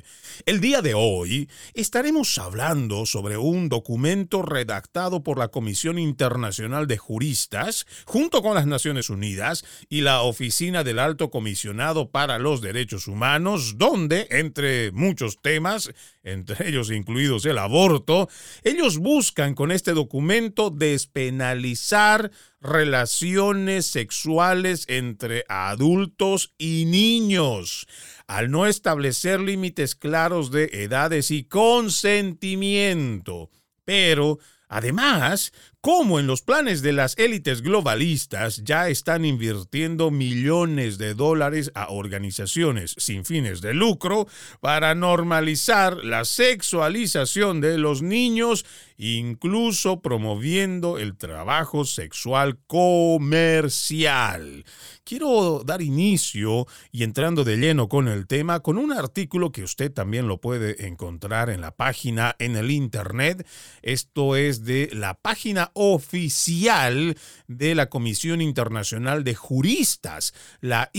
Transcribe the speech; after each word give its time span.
El 0.45 0.59
día 0.59 0.81
de 0.81 0.94
hoy 0.94 1.50
estaremos 1.73 2.38
hablando 2.38 3.05
sobre 3.05 3.38
un 3.38 3.70
documento 3.70 4.41
redactado 4.41 5.23
por 5.23 5.39
la 5.39 5.48
Comisión 5.48 5.98
Internacional 6.00 6.88
de 6.88 6.98
Juristas 6.98 7.86
junto 8.05 8.41
con 8.41 8.55
las 8.55 8.66
Naciones 8.66 9.09
Unidas 9.09 9.64
y 9.89 10.02
la 10.02 10.22
Oficina 10.22 10.84
del 10.84 11.00
Alto 11.00 11.30
Comisionado 11.30 12.09
para 12.09 12.39
los 12.39 12.62
Derechos 12.62 13.08
Humanos, 13.08 13.77
donde, 13.89 14.27
entre 14.31 14.91
muchos 14.91 15.39
temas, 15.41 15.91
entre 16.23 16.67
ellos 16.70 16.91
incluidos 16.91 17.45
el 17.45 17.59
aborto, 17.59 18.27
ellos 18.63 18.98
buscan 18.98 19.53
con 19.53 19.71
este 19.71 19.94
documento 19.94 20.71
despenalizar 20.71 22.31
relaciones 22.61 23.85
sexuales 23.85 24.85
entre 24.88 25.45
adultos 25.49 26.56
y 26.58 26.86
niños, 26.86 27.86
al 28.28 28.50
no 28.50 28.66
establecer 28.66 29.39
límites 29.39 29.94
claros 29.94 30.50
de 30.50 30.72
edades 30.73 31.30
y 31.30 31.44
consentimiento. 31.44 33.52
Pero 33.83 34.39
Además, 34.67 35.53
como 35.86 36.19
en 36.19 36.25
los 36.25 36.41
planes 36.41 36.81
de 36.81 36.94
las 36.94 37.16
élites 37.19 37.61
globalistas 37.61 38.64
ya 38.64 38.89
están 38.89 39.23
invirtiendo 39.23 40.09
millones 40.09 40.97
de 40.97 41.14
dólares 41.14 41.72
a 41.75 41.91
organizaciones 41.91 42.95
sin 42.97 43.23
fines 43.23 43.61
de 43.61 43.75
lucro 43.75 44.28
para 44.61 44.95
normalizar 44.95 46.03
la 46.03 46.25
sexualización 46.25 47.61
de 47.61 47.78
los 47.78 48.02
niños, 48.02 48.66
incluso 48.97 50.02
promoviendo 50.02 50.97
el 50.97 51.17
trabajo 51.17 51.86
sexual 51.86 52.58
comercial. 52.66 54.66
Quiero 55.03 55.61
dar 55.63 55.83
inicio 55.83 56.66
y 56.91 57.03
entrando 57.03 57.44
de 57.44 57.58
lleno 57.58 57.89
con 57.89 58.08
el 58.08 58.25
tema 58.25 58.61
con 58.61 58.80
un 58.80 58.91
artículo 58.91 59.52
que 59.52 59.61
usted 59.61 59.91
también 59.91 60.28
lo 60.28 60.41
puede 60.41 60.88
encontrar 60.88 61.52
en 61.52 61.61
la 61.61 61.75
página 61.75 62.36
en 62.39 62.56
el 62.56 62.72
internet. 62.72 63.45
Esto 63.83 64.36
es 64.36 64.66
de 64.66 64.89
la 64.91 65.13
página 65.13 65.69
oficial 65.76 67.16
de 67.48 67.76
la 67.76 67.90
Comisión 67.90 68.42
Internacional 68.42 69.23
de 69.23 69.36
Juristas, 69.36 70.34
la 70.62 70.90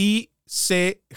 ICJ.org. 0.46 1.08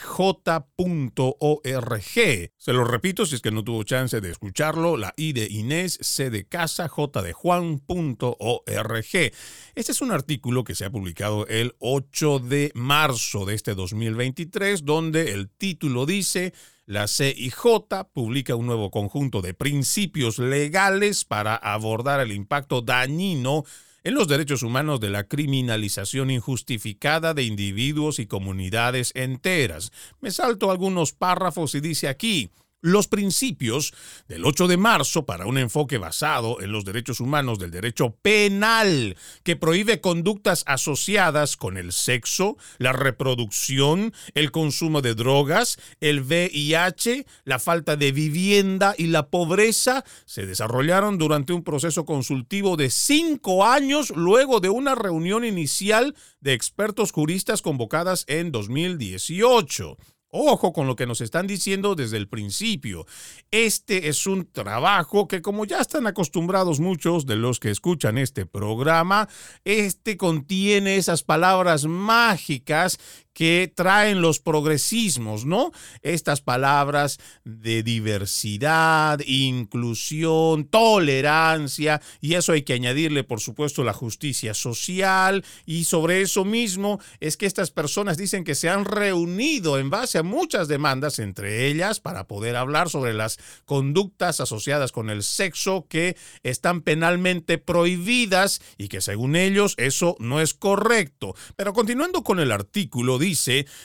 Se 2.57 2.73
lo 2.73 2.83
repito 2.83 3.25
si 3.25 3.35
es 3.35 3.41
que 3.41 3.51
no 3.51 3.63
tuvo 3.63 3.83
chance 3.83 4.19
de 4.21 4.31
escucharlo, 4.31 4.97
la 4.97 5.13
I 5.17 5.33
de 5.33 5.45
Inés, 5.45 5.99
C 6.01 6.29
de 6.29 6.47
Casa, 6.47 6.87
J 6.87 7.21
de 7.21 7.33
Juan.org. 7.33 9.05
Este 9.05 9.91
es 9.91 10.01
un 10.01 10.11
artículo 10.11 10.63
que 10.63 10.75
se 10.75 10.85
ha 10.85 10.89
publicado 10.89 11.45
el 11.47 11.75
8 11.79 12.39
de 12.39 12.71
marzo 12.73 13.45
de 13.45 13.53
este 13.55 13.75
2023, 13.75 14.83
donde 14.83 15.31
el 15.33 15.49
título 15.49 16.05
dice 16.05 16.53
la 16.89 17.07
CIJ 17.07 18.07
publica 18.11 18.55
un 18.55 18.65
nuevo 18.65 18.89
conjunto 18.89 19.43
de 19.43 19.53
principios 19.53 20.39
legales 20.39 21.23
para 21.23 21.55
abordar 21.55 22.19
el 22.19 22.31
impacto 22.31 22.81
dañino 22.81 23.63
en 24.03 24.13
los 24.13 24.27
derechos 24.27 24.63
humanos 24.63 24.99
de 24.99 25.09
la 25.09 25.25
criminalización 25.25 26.31
injustificada 26.31 27.33
de 27.33 27.43
individuos 27.43 28.19
y 28.19 28.27
comunidades 28.27 29.11
enteras. 29.15 29.91
Me 30.21 30.31
salto 30.31 30.71
algunos 30.71 31.13
párrafos 31.13 31.75
y 31.75 31.81
dice 31.81 32.07
aquí, 32.07 32.49
los 32.81 33.07
principios 33.07 33.93
del 34.27 34.45
8 34.45 34.67
de 34.67 34.77
marzo 34.77 35.25
para 35.25 35.45
un 35.45 35.57
enfoque 35.57 35.97
basado 35.97 36.61
en 36.61 36.71
los 36.71 36.85
derechos 36.85 37.19
humanos 37.19 37.59
del 37.59 37.71
derecho 37.71 38.15
penal, 38.21 39.17
que 39.43 39.55
prohíbe 39.55 40.01
conductas 40.01 40.63
asociadas 40.65 41.57
con 41.57 41.77
el 41.77 41.91
sexo, 41.91 42.57
la 42.77 42.93
reproducción, 42.93 44.13
el 44.33 44.51
consumo 44.51 45.01
de 45.01 45.15
drogas, 45.15 45.77
el 45.99 46.21
VIH, 46.21 47.25
la 47.43 47.59
falta 47.59 47.95
de 47.95 48.11
vivienda 48.11 48.95
y 48.97 49.07
la 49.07 49.29
pobreza, 49.29 50.03
se 50.25 50.45
desarrollaron 50.45 51.17
durante 51.17 51.53
un 51.53 51.63
proceso 51.63 52.05
consultivo 52.05 52.77
de 52.77 52.89
cinco 52.89 53.65
años 53.65 54.11
luego 54.15 54.59
de 54.59 54.69
una 54.69 54.95
reunión 54.95 55.43
inicial 55.43 56.15
de 56.39 56.53
expertos 56.53 57.11
juristas 57.11 57.61
convocadas 57.61 58.25
en 58.27 58.51
2018. 58.51 59.97
Ojo 60.31 60.73
con 60.73 60.85
lo 60.85 60.95
que 60.95 61.07
nos 61.07 61.21
están 61.21 61.47
diciendo 61.47 61.95
desde 61.95 62.17
el 62.17 62.27
principio. 62.27 63.07
Este 63.49 64.09
es 64.09 64.27
un 64.27 64.45
trabajo 64.51 65.27
que 65.27 65.41
como 65.41 65.65
ya 65.65 65.79
están 65.79 66.05
acostumbrados 66.05 66.79
muchos 66.79 67.25
de 67.25 67.35
los 67.35 67.59
que 67.59 67.71
escuchan 67.71 68.19
este 68.19 68.45
programa, 68.45 69.27
este 69.63 70.17
contiene 70.17 70.97
esas 70.97 71.23
palabras 71.23 71.85
mágicas 71.85 72.99
que 73.39 73.71
traen 73.73 74.21
los 74.21 74.41
progresismos, 74.41 75.45
¿no? 75.45 75.71
Estas 76.01 76.41
palabras 76.41 77.21
de 77.45 77.83
diversidad, 77.83 79.21
inclusión, 79.25 80.65
tolerancia, 80.65 82.01
y 82.19 82.33
eso 82.33 82.51
hay 82.51 82.63
que 82.63 82.73
añadirle, 82.73 83.23
por 83.23 83.39
supuesto, 83.39 83.85
la 83.85 83.93
justicia 83.93 84.53
social, 84.53 85.45
y 85.65 85.85
sobre 85.85 86.21
eso 86.21 86.43
mismo 86.43 86.99
es 87.21 87.37
que 87.37 87.45
estas 87.45 87.71
personas 87.71 88.17
dicen 88.17 88.43
que 88.43 88.55
se 88.55 88.67
han 88.67 88.83
reunido 88.83 89.79
en 89.79 89.89
base 89.89 90.17
a 90.17 90.23
muchas 90.23 90.67
demandas, 90.67 91.17
entre 91.17 91.67
ellas 91.67 92.01
para 92.01 92.27
poder 92.27 92.57
hablar 92.57 92.89
sobre 92.89 93.13
las 93.13 93.39
conductas 93.63 94.41
asociadas 94.41 94.91
con 94.91 95.09
el 95.09 95.23
sexo 95.23 95.85
que 95.87 96.17
están 96.43 96.81
penalmente 96.81 97.57
prohibidas 97.57 98.59
y 98.77 98.89
que 98.89 98.99
según 98.99 99.37
ellos 99.37 99.75
eso 99.77 100.17
no 100.19 100.41
es 100.41 100.53
correcto. 100.53 101.35
Pero 101.55 101.71
continuando 101.71 102.21
con 102.21 102.41
el 102.41 102.51
artículo, 102.51 103.17
dice, 103.17 103.28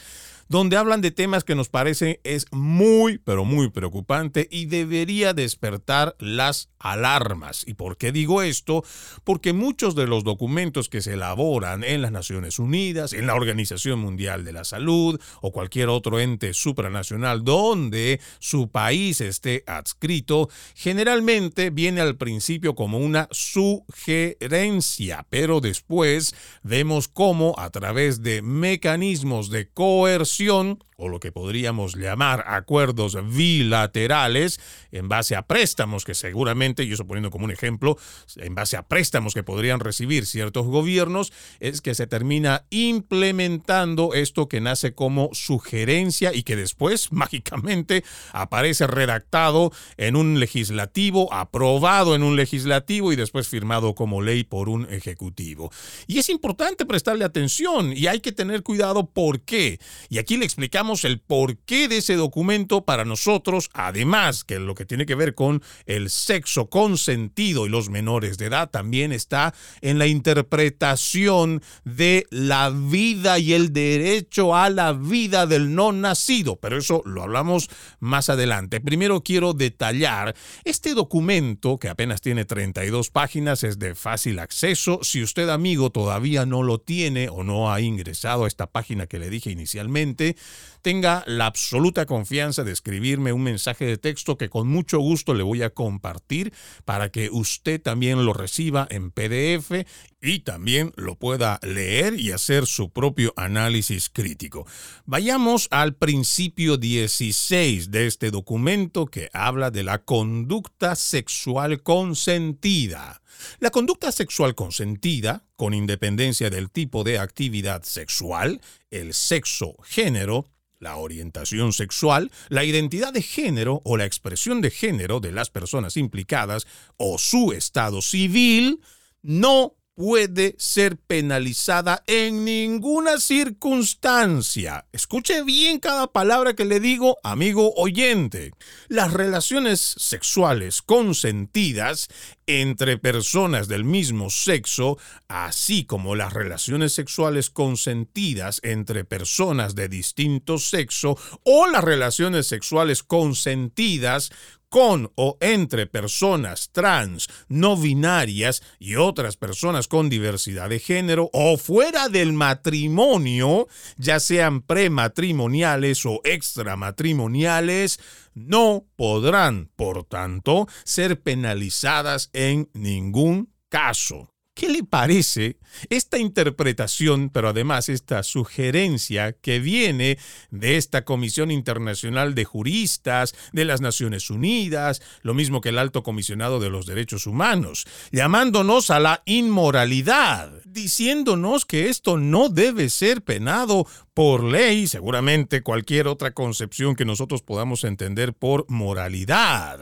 donde 0.49 0.77
hablan 0.77 1.01
de 1.01 1.11
temas 1.11 1.45
que 1.45 1.55
nos 1.55 1.69
parece 1.69 2.21
es 2.25 2.47
muy, 2.53 3.19
pero 3.19 3.45
muy 3.45 3.71
preocupante 3.71 4.49
y 4.51 4.67
debería 4.67 5.33
despertar 5.33 6.17
las 6.19 6.71
alarmas. 6.79 7.65
¿Y 7.67 7.75
por 7.75 7.97
qué 7.97 8.13
digo 8.13 8.43
esto? 8.43 8.85
Porque 9.25 9.53
muchos 9.53 9.95
de 9.95 10.07
los 10.07 10.25
documentos 10.25 10.89
que 10.89 11.01
se 11.01 11.15
elaboran 11.15 11.83
en 11.83 12.03
las 12.03 12.13
Naciones 12.13 12.59
Unidas, 12.59 13.13
en 13.13 13.27
la 13.27 13.35
Organización 13.35 13.99
Mundial 14.01 14.45
de 14.45 14.53
la 14.53 14.65
Salud 14.65 15.21
o 15.41 15.53
cualquier 15.53 15.89
otro 15.89 16.21
ente 16.21 16.53
supranacional 16.53 17.45
donde 17.45 18.21
su 18.39 18.69
país 18.69 19.21
esté 19.21 19.65
adscrito, 19.67 20.51
generalmente 20.75 21.71
viene 21.71 22.01
al 22.01 22.17
principio 22.17 22.75
como 22.75 22.99
una 22.99 23.29
sugerencia, 23.31 25.27
pero 25.31 25.61
después 25.61 26.35
vemos 26.63 27.09
cómo 27.09 27.55
a 27.59 27.71
través 27.71 28.23
de 28.23 28.43
mecanismos 28.43 29.49
de 29.51 29.69
coerción 29.71 30.34
presión 30.35 30.81
o 30.97 31.09
lo 31.09 31.21
que 31.21 31.33
podríamos 31.33 31.97
llamar 31.97 32.45
acuerdos 32.47 33.17
bilaterales 33.35 34.61
en 34.93 35.09
base 35.09 35.37
a 35.37 35.43
préstamos 35.43 36.05
que 36.05 36.15
seguramente, 36.15 36.87
yo 36.87 36.95
estoy 36.95 37.07
poniendo 37.07 37.31
como 37.31 37.45
un 37.45 37.51
ejemplo, 37.51 37.97
en 38.37 38.55
base 38.55 38.77
a 38.77 38.83
préstamos 38.83 39.35
que 39.35 39.43
podrían 39.43 39.81
recibir 39.81 40.27
ciertos 40.27 40.67
gobiernos, 40.67 41.33
es 41.61 41.81
que 41.81 41.95
se 41.95 42.07
termina 42.07 42.65
implementando 42.71 44.15
esto 44.15 44.49
que 44.49 44.61
nace 44.61 44.95
como 44.95 45.31
sugerencia 45.33 46.33
y 46.33 46.43
que 46.43 46.57
después 46.57 47.13
mágicamente 47.13 48.05
aparece 48.33 48.87
redactado 48.87 49.73
en 49.97 50.17
un 50.17 50.39
legislativo, 50.41 51.33
aprobado 51.33 52.15
en 52.15 52.23
un 52.23 52.37
legislativo 52.37 53.13
y 53.13 53.17
después 53.17 53.49
firmado 53.49 53.95
como 53.95 54.23
ley 54.23 54.45
por 54.45 54.69
un 54.69 54.87
ejecutivo. 54.93 55.71
Y 56.07 56.19
es 56.19 56.29
importante 56.29 56.87
prestarle 56.87 57.25
atención 57.25 57.93
y 57.97 58.07
hay 58.07 58.21
que 58.21 58.33
tener 58.33 58.63
cuidado 58.63 59.07
por 59.07 59.41
qué. 59.41 59.79
Y 60.09 60.19
aquí 60.19 60.37
le 60.37 60.45
explicamos 60.45 60.84
el 60.85 61.21
porqué 61.21 61.89
de 61.89 61.99
ese 61.99 62.15
documento 62.15 62.85
para 62.85 63.07
nosotros, 63.07 63.71
además 63.73 64.45
que 64.45 64.59
lo 64.59 64.75
que 64.75 64.85
tiene 64.85 65.07
que 65.07 65.15
ver 65.15 65.35
con 65.35 65.63
el 65.87 66.11
sexo 66.11 66.69
consentido 66.69 67.65
y 67.65 67.71
los 67.71 67.89
menores 67.89 68.37
de 68.37 68.47
edad 68.47 68.69
también 68.69 69.13
está 69.13 69.55
en 69.81 69.99
la 69.99 70.07
interpretación 70.07 71.63
de 71.85 72.27
la 72.31 72.71
vida 72.71 73.39
y 73.39 73.55
el 73.55 73.73
derecho 73.73 74.55
a 74.55 74.69
la 74.69 74.93
vida 74.93 75.47
del 75.47 75.75
no 75.75 75.93
nacido, 75.93 76.57
pero 76.57 76.77
eso 76.77 77.03
lo 77.07 77.23
hablamos 77.23 77.71
más 78.01 78.29
adelante. 78.29 78.81
Primero 78.81 79.23
quiero 79.23 79.55
detallar 79.55 80.35
este 80.65 80.95
documento 80.95 81.79
que 81.79 81.89
apenas 81.89 82.21
tiene 82.21 82.45
32 82.45 83.11
páginas, 83.11 83.65
es 83.65 83.79
de 83.79 83.95
fácil 83.95 84.39
acceso. 84.39 85.01
Si 85.03 85.23
usted 85.23 85.49
amigo 85.49 85.91
todavía 85.91 86.45
no 86.45 86.63
lo 86.63 86.79
tiene 86.79 87.29
o 87.29 87.43
no 87.43 87.73
ha 87.73 87.81
ingresado 87.81 88.45
a 88.45 88.49
esta 88.49 88.67
página 88.67 89.07
que 89.07 89.19
le 89.19 89.31
dije 89.31 89.51
inicialmente, 89.51 90.37
tenga 90.85 91.25
la 91.27 91.47
absoluta 91.47 92.05
confianza 92.05 92.63
de 92.63 92.71
escribirme 92.71 93.33
un 93.33 93.43
mensaje 93.43 93.87
de 93.87 93.97
texto 93.97 94.37
que 94.37 94.51
con 94.51 94.69
mucho 94.69 94.99
gusto 94.99 95.33
le 95.33 95.43
voy 95.43 95.63
a 95.63 95.71
compartir 95.71 96.53
para 96.85 97.09
que 97.11 97.31
usted 97.31 97.81
también 97.81 98.27
lo 98.27 98.35
reciba 98.35 98.87
en 98.91 99.11
PDF 99.11 99.87
y 100.21 100.41
también 100.41 100.93
lo 100.97 101.17
pueda 101.17 101.59
leer 101.63 102.21
y 102.21 102.33
hacer 102.33 102.67
su 102.67 102.91
propio 102.91 103.33
análisis 103.37 104.11
crítico. 104.11 104.67
Vayamos 105.07 105.69
al 105.71 105.95
principio 105.95 106.77
16 106.77 107.91
de 107.91 108.07
este 108.07 108.31
documento 108.31 109.07
que 109.07 109.31
habla 109.33 109.71
de 109.71 109.85
la 109.85 110.05
conducta 110.05 110.97
sexual 110.97 111.83
consentida. 111.83 113.23
La 113.59 113.71
conducta 113.71 114.13
sexual 114.13 114.55
consentida, 114.55 115.45
con 115.57 115.73
independencia 115.73 116.51
del 116.51 116.71
tipo 116.71 117.05
de 117.05 117.19
actividad 117.19 117.83
sexual, 117.85 118.61
el 118.91 119.15
sexo, 119.15 119.77
género, 119.83 120.47
la 120.85 120.97
orientación 120.97 121.73
sexual, 121.73 122.31
la 122.51 122.63
identidad 122.63 123.13
de 123.13 123.23
género 123.23 123.81
o 123.85 123.97
la 123.97 124.05
expresión 124.05 124.61
de 124.61 124.71
género 124.71 125.19
de 125.19 125.33
las 125.33 125.51
personas 125.51 125.97
implicadas 125.97 126.67
o 126.99 127.19
su 127.19 127.53
estado 127.53 128.03
civil, 128.03 128.81
no 129.23 129.75
puede 129.95 130.57
ser 130.59 130.97
penalizada 130.97 132.03
en 132.07 132.45
ninguna 132.45 133.19
circunstancia. 133.19 134.87
Escuche 134.93 135.43
bien 135.45 135.79
cada 135.79 136.09
palabra 136.09 136.55
que 136.55 136.65
le 136.65 136.81
digo, 136.81 137.19
amigo 137.23 137.73
oyente. 137.77 138.53
Las 138.89 139.13
relaciones 139.13 139.81
sexuales 139.81 140.83
consentidas 140.83 142.09
entre 142.47 142.99
personas 142.99 143.69
del 143.69 143.85
mismo 143.85 144.31
sexo, 144.31 144.99
así 145.29 145.85
como 145.85 146.17
las 146.17 146.33
relaciones 146.33 146.93
sexuales 146.93 147.49
consentidas 147.51 148.61
entre 148.65 149.05
personas 149.05 149.75
de 149.75 149.89
distinto 149.89 150.59
sexo 150.59 151.17
o 151.45 151.67
las 151.69 151.85
relaciones 151.85 152.47
sexuales 152.47 153.03
consentidas 153.03 154.31
con 154.75 155.13
o 155.15 155.39
entre 155.39 155.87
personas 155.87 156.71
trans, 156.73 157.29
no 157.47 157.77
binarias 157.77 158.61
y 158.81 158.97
otras 158.97 159.37
personas 159.37 159.87
con 159.87 160.11
diversidad 160.11 160.69
de 160.69 160.81
género 160.81 161.31
o 161.33 161.57
fuera 161.59 162.09
del 162.09 162.33
matrimonio, 162.33 163.69
ya 163.99 164.19
sean 164.19 164.63
prematrimoniales 164.63 166.05
o 166.07 166.21
extramatrimoniales, 166.25 168.01
no 168.35 168.85
podrán, 168.97 169.71
por 169.77 170.03
tanto, 170.07 170.67
ser 170.83 171.21
penalizadas 171.21 172.31
en 172.33 172.69
ningún 172.73 173.55
caso. 173.69 174.34
¿Qué 174.55 174.69
le 174.69 174.85
parece 174.85 175.59
esta 175.91 176.17
interpretación, 176.17 177.29
pero 177.29 177.49
además 177.49 177.89
esta 177.89 178.23
sugerencia 178.23 179.33
que 179.33 179.59
viene 179.59 180.17
de 180.53 180.77
esta 180.77 181.05
Comisión 181.05 181.51
Internacional 181.51 182.37
de 182.37 182.45
Juristas 182.45 183.35
de 183.53 183.65
las 183.65 183.81
Naciones 183.81 184.31
Unidas, 184.31 185.03
lo 185.23 185.35
mismo 185.35 185.61
que 185.61 185.71
el 185.71 185.79
Alto 185.79 186.05
Comisionado 186.05 186.61
de 186.61 186.71
los 186.71 186.87
Derechos 186.87 187.27
Humanos, 187.27 187.85
llamándonos 188.13 188.91
a 188.91 189.01
la 189.01 189.23
inmoralidad, 189.25 190.53
diciéndonos 190.65 191.65
que 191.65 191.89
esto 191.89 192.17
no 192.17 192.49
debe 192.49 192.91
ser 192.91 193.23
penado 193.23 193.89
por 194.15 194.45
ley, 194.45 194.87
seguramente 194.87 195.63
cualquier 195.63 196.07
otra 196.07 196.33
concepción 196.33 196.95
que 196.95 197.05
nosotros 197.05 197.43
podamos 197.43 197.83
entender 197.83 198.33
por 198.33 198.67
moralidad? 198.69 199.81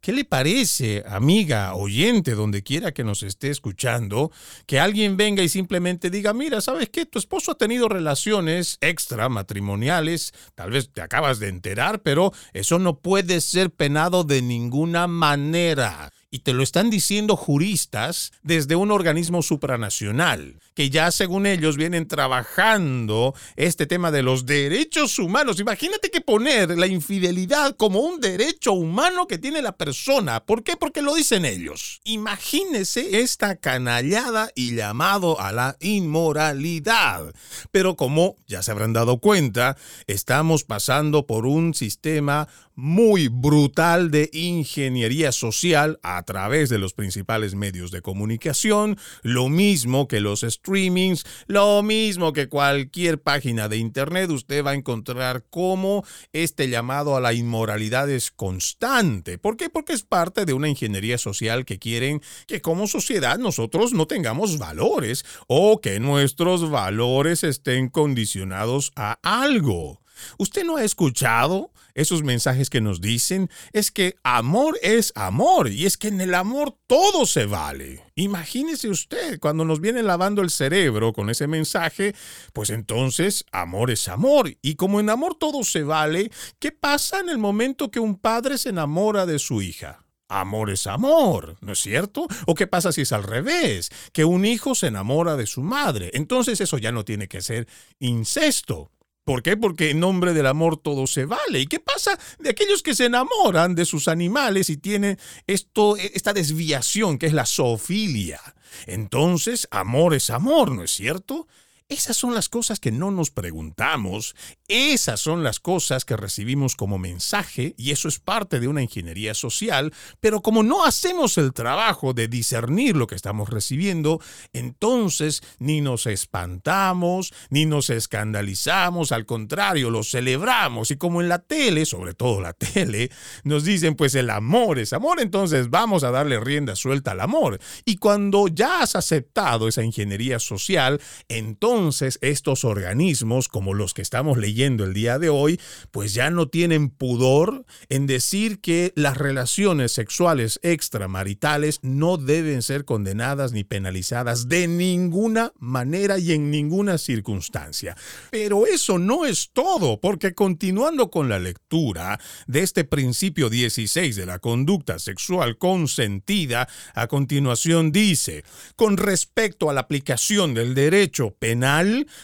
¿Qué 0.00 0.12
le 0.12 0.24
parece, 0.24 1.02
amiga, 1.08 1.74
oyente, 1.74 2.34
donde 2.36 2.62
quiera 2.62 2.92
que 2.92 3.02
nos 3.02 3.24
esté 3.24 3.50
escuchando, 3.50 4.30
que 4.64 4.78
alguien 4.78 5.16
venga 5.16 5.42
y 5.42 5.48
simplemente 5.48 6.08
diga, 6.08 6.32
mira, 6.32 6.60
¿sabes 6.60 6.88
qué? 6.88 7.04
Tu 7.04 7.18
esposo 7.18 7.50
ha 7.50 7.58
tenido 7.58 7.88
relaciones 7.88 8.78
extramatrimoniales, 8.80 10.32
tal 10.54 10.70
vez 10.70 10.92
te 10.92 11.00
acabas 11.00 11.40
de 11.40 11.48
enterar, 11.48 12.00
pero 12.02 12.32
eso 12.52 12.78
no 12.78 13.00
puede 13.00 13.40
ser 13.40 13.70
penado 13.70 14.22
de 14.22 14.40
ninguna 14.40 15.08
manera. 15.08 16.12
Y 16.30 16.40
te 16.40 16.52
lo 16.52 16.62
están 16.62 16.90
diciendo 16.90 17.36
juristas 17.36 18.32
desde 18.42 18.76
un 18.76 18.92
organismo 18.92 19.42
supranacional, 19.42 20.60
que 20.78 20.90
ya 20.90 21.10
según 21.10 21.44
ellos 21.44 21.76
vienen 21.76 22.06
trabajando 22.06 23.34
este 23.56 23.88
tema 23.88 24.12
de 24.12 24.22
los 24.22 24.46
derechos 24.46 25.18
humanos. 25.18 25.58
Imagínate 25.58 26.08
que 26.08 26.20
poner 26.20 26.78
la 26.78 26.86
infidelidad 26.86 27.74
como 27.74 27.98
un 27.98 28.20
derecho 28.20 28.74
humano 28.74 29.26
que 29.26 29.38
tiene 29.38 29.60
la 29.60 29.76
persona. 29.76 30.44
¿Por 30.46 30.62
qué? 30.62 30.76
Porque 30.76 31.02
lo 31.02 31.16
dicen 31.16 31.44
ellos. 31.44 32.00
Imagínese 32.04 33.22
esta 33.22 33.56
canallada 33.56 34.52
y 34.54 34.76
llamado 34.76 35.40
a 35.40 35.50
la 35.50 35.76
inmoralidad. 35.80 37.34
Pero 37.72 37.96
como 37.96 38.36
ya 38.46 38.62
se 38.62 38.70
habrán 38.70 38.92
dado 38.92 39.18
cuenta, 39.18 39.76
estamos 40.06 40.62
pasando 40.62 41.26
por 41.26 41.44
un 41.44 41.74
sistema 41.74 42.46
muy 42.78 43.26
brutal 43.26 44.12
de 44.12 44.30
ingeniería 44.32 45.32
social 45.32 45.98
a 46.04 46.22
través 46.22 46.68
de 46.68 46.78
los 46.78 46.92
principales 46.94 47.56
medios 47.56 47.90
de 47.90 48.02
comunicación, 48.02 48.96
lo 49.24 49.48
mismo 49.48 50.06
que 50.06 50.20
los 50.20 50.44
streamings, 50.68 51.24
lo 51.46 51.82
mismo 51.82 52.32
que 52.34 52.48
cualquier 52.48 53.20
página 53.22 53.68
de 53.68 53.78
internet, 53.78 54.30
usted 54.30 54.64
va 54.64 54.72
a 54.72 54.74
encontrar 54.74 55.44
cómo 55.48 56.04
este 56.32 56.68
llamado 56.68 57.16
a 57.16 57.20
la 57.20 57.32
inmoralidad 57.32 58.10
es 58.10 58.30
constante. 58.30 59.38
¿Por 59.38 59.56
qué? 59.56 59.70
Porque 59.70 59.94
es 59.94 60.02
parte 60.02 60.44
de 60.44 60.52
una 60.52 60.68
ingeniería 60.68 61.16
social 61.16 61.64
que 61.64 61.78
quieren 61.78 62.20
que 62.46 62.60
como 62.60 62.86
sociedad 62.86 63.38
nosotros 63.38 63.94
no 63.94 64.06
tengamos 64.06 64.58
valores 64.58 65.24
o 65.46 65.80
que 65.80 66.00
nuestros 66.00 66.70
valores 66.70 67.44
estén 67.44 67.88
condicionados 67.88 68.92
a 68.94 69.18
algo. 69.22 70.02
¿Usted 70.38 70.64
no 70.64 70.76
ha 70.76 70.84
escuchado 70.84 71.72
esos 71.94 72.22
mensajes 72.22 72.70
que 72.70 72.80
nos 72.80 73.00
dicen? 73.00 73.50
Es 73.72 73.90
que 73.90 74.16
amor 74.22 74.78
es 74.82 75.12
amor 75.14 75.70
y 75.70 75.86
es 75.86 75.96
que 75.96 76.08
en 76.08 76.20
el 76.20 76.34
amor 76.34 76.76
todo 76.86 77.26
se 77.26 77.46
vale. 77.46 78.04
Imagínese 78.14 78.88
usted 78.88 79.38
cuando 79.38 79.64
nos 79.64 79.80
viene 79.80 80.02
lavando 80.02 80.42
el 80.42 80.50
cerebro 80.50 81.12
con 81.12 81.30
ese 81.30 81.46
mensaje, 81.46 82.14
pues 82.52 82.70
entonces 82.70 83.44
amor 83.52 83.90
es 83.90 84.08
amor 84.08 84.56
y 84.62 84.74
como 84.74 85.00
en 85.00 85.10
amor 85.10 85.36
todo 85.36 85.64
se 85.64 85.82
vale, 85.82 86.30
¿qué 86.58 86.72
pasa 86.72 87.20
en 87.20 87.28
el 87.28 87.38
momento 87.38 87.90
que 87.90 88.00
un 88.00 88.16
padre 88.16 88.58
se 88.58 88.70
enamora 88.70 89.26
de 89.26 89.38
su 89.38 89.62
hija? 89.62 90.04
Amor 90.28 90.68
es 90.68 90.86
amor, 90.86 91.56
¿no 91.62 91.72
es 91.72 91.78
cierto? 91.78 92.28
¿O 92.46 92.54
qué 92.54 92.66
pasa 92.66 92.92
si 92.92 93.00
es 93.00 93.12
al 93.12 93.22
revés? 93.22 93.90
Que 94.12 94.26
un 94.26 94.44
hijo 94.44 94.74
se 94.74 94.88
enamora 94.88 95.36
de 95.36 95.46
su 95.46 95.62
madre. 95.62 96.10
Entonces 96.12 96.60
eso 96.60 96.76
ya 96.76 96.92
no 96.92 97.04
tiene 97.06 97.28
que 97.28 97.40
ser 97.40 97.66
incesto. 97.98 98.90
¿Por 99.28 99.42
qué? 99.42 99.58
Porque 99.58 99.90
en 99.90 100.00
nombre 100.00 100.32
del 100.32 100.46
amor 100.46 100.78
todo 100.78 101.06
se 101.06 101.26
vale. 101.26 101.60
¿Y 101.60 101.66
qué 101.66 101.80
pasa 101.80 102.18
de 102.38 102.48
aquellos 102.48 102.82
que 102.82 102.94
se 102.94 103.04
enamoran 103.04 103.74
de 103.74 103.84
sus 103.84 104.08
animales 104.08 104.70
y 104.70 104.78
tienen 104.78 105.18
esto, 105.46 105.98
esta 105.98 106.32
desviación 106.32 107.18
que 107.18 107.26
es 107.26 107.34
la 107.34 107.44
zoofilia? 107.44 108.40
Entonces, 108.86 109.68
amor 109.70 110.14
es 110.14 110.30
amor, 110.30 110.70
¿no 110.70 110.82
es 110.82 110.92
cierto? 110.92 111.46
Esas 111.90 112.18
son 112.18 112.34
las 112.34 112.50
cosas 112.50 112.80
que 112.80 112.92
no 112.92 113.10
nos 113.10 113.30
preguntamos, 113.30 114.36
esas 114.68 115.20
son 115.20 115.42
las 115.42 115.58
cosas 115.58 116.04
que 116.04 116.18
recibimos 116.18 116.76
como 116.76 116.98
mensaje 116.98 117.74
y 117.78 117.92
eso 117.92 118.08
es 118.08 118.18
parte 118.18 118.60
de 118.60 118.68
una 118.68 118.82
ingeniería 118.82 119.32
social, 119.32 119.94
pero 120.20 120.42
como 120.42 120.62
no 120.62 120.84
hacemos 120.84 121.38
el 121.38 121.54
trabajo 121.54 122.12
de 122.12 122.28
discernir 122.28 122.94
lo 122.94 123.06
que 123.06 123.14
estamos 123.14 123.48
recibiendo, 123.48 124.20
entonces 124.52 125.42
ni 125.60 125.80
nos 125.80 126.04
espantamos, 126.04 127.32
ni 127.48 127.64
nos 127.64 127.88
escandalizamos, 127.88 129.10
al 129.10 129.24
contrario, 129.24 129.88
lo 129.88 130.04
celebramos 130.04 130.90
y 130.90 130.98
como 130.98 131.22
en 131.22 131.30
la 131.30 131.38
tele, 131.38 131.86
sobre 131.86 132.12
todo 132.12 132.42
la 132.42 132.52
tele, 132.52 133.10
nos 133.44 133.64
dicen 133.64 133.94
pues 133.94 134.14
el 134.14 134.28
amor 134.28 134.78
es 134.78 134.92
amor, 134.92 135.22
entonces 135.22 135.70
vamos 135.70 136.04
a 136.04 136.10
darle 136.10 136.38
rienda 136.38 136.76
suelta 136.76 137.12
al 137.12 137.22
amor. 137.22 137.58
Y 137.86 137.96
cuando 137.96 138.46
ya 138.46 138.82
has 138.82 138.94
aceptado 138.94 139.68
esa 139.68 139.82
ingeniería 139.82 140.38
social, 140.38 141.00
entonces 141.30 141.77
entonces 141.78 142.18
estos 142.22 142.64
organismos, 142.64 143.46
como 143.46 143.72
los 143.72 143.94
que 143.94 144.02
estamos 144.02 144.36
leyendo 144.36 144.82
el 144.82 144.94
día 144.94 145.20
de 145.20 145.28
hoy, 145.28 145.60
pues 145.92 146.12
ya 146.12 146.28
no 146.28 146.48
tienen 146.48 146.90
pudor 146.90 147.64
en 147.88 148.08
decir 148.08 148.60
que 148.60 148.92
las 148.96 149.16
relaciones 149.16 149.92
sexuales 149.92 150.58
extramaritales 150.64 151.78
no 151.82 152.16
deben 152.16 152.62
ser 152.62 152.84
condenadas 152.84 153.52
ni 153.52 153.62
penalizadas 153.62 154.48
de 154.48 154.66
ninguna 154.66 155.52
manera 155.60 156.18
y 156.18 156.32
en 156.32 156.50
ninguna 156.50 156.98
circunstancia. 156.98 157.96
Pero 158.32 158.66
eso 158.66 158.98
no 158.98 159.24
es 159.24 159.50
todo, 159.52 160.00
porque 160.00 160.34
continuando 160.34 161.12
con 161.12 161.28
la 161.28 161.38
lectura 161.38 162.18
de 162.48 162.60
este 162.60 162.82
principio 162.82 163.50
16 163.50 164.16
de 164.16 164.26
la 164.26 164.40
conducta 164.40 164.98
sexual 164.98 165.58
consentida, 165.58 166.68
a 166.94 167.06
continuación 167.06 167.92
dice, 167.92 168.42
con 168.74 168.96
respecto 168.96 169.70
a 169.70 169.72
la 169.72 169.82
aplicación 169.82 170.54
del 170.54 170.74
derecho 170.74 171.36
penal, 171.38 171.67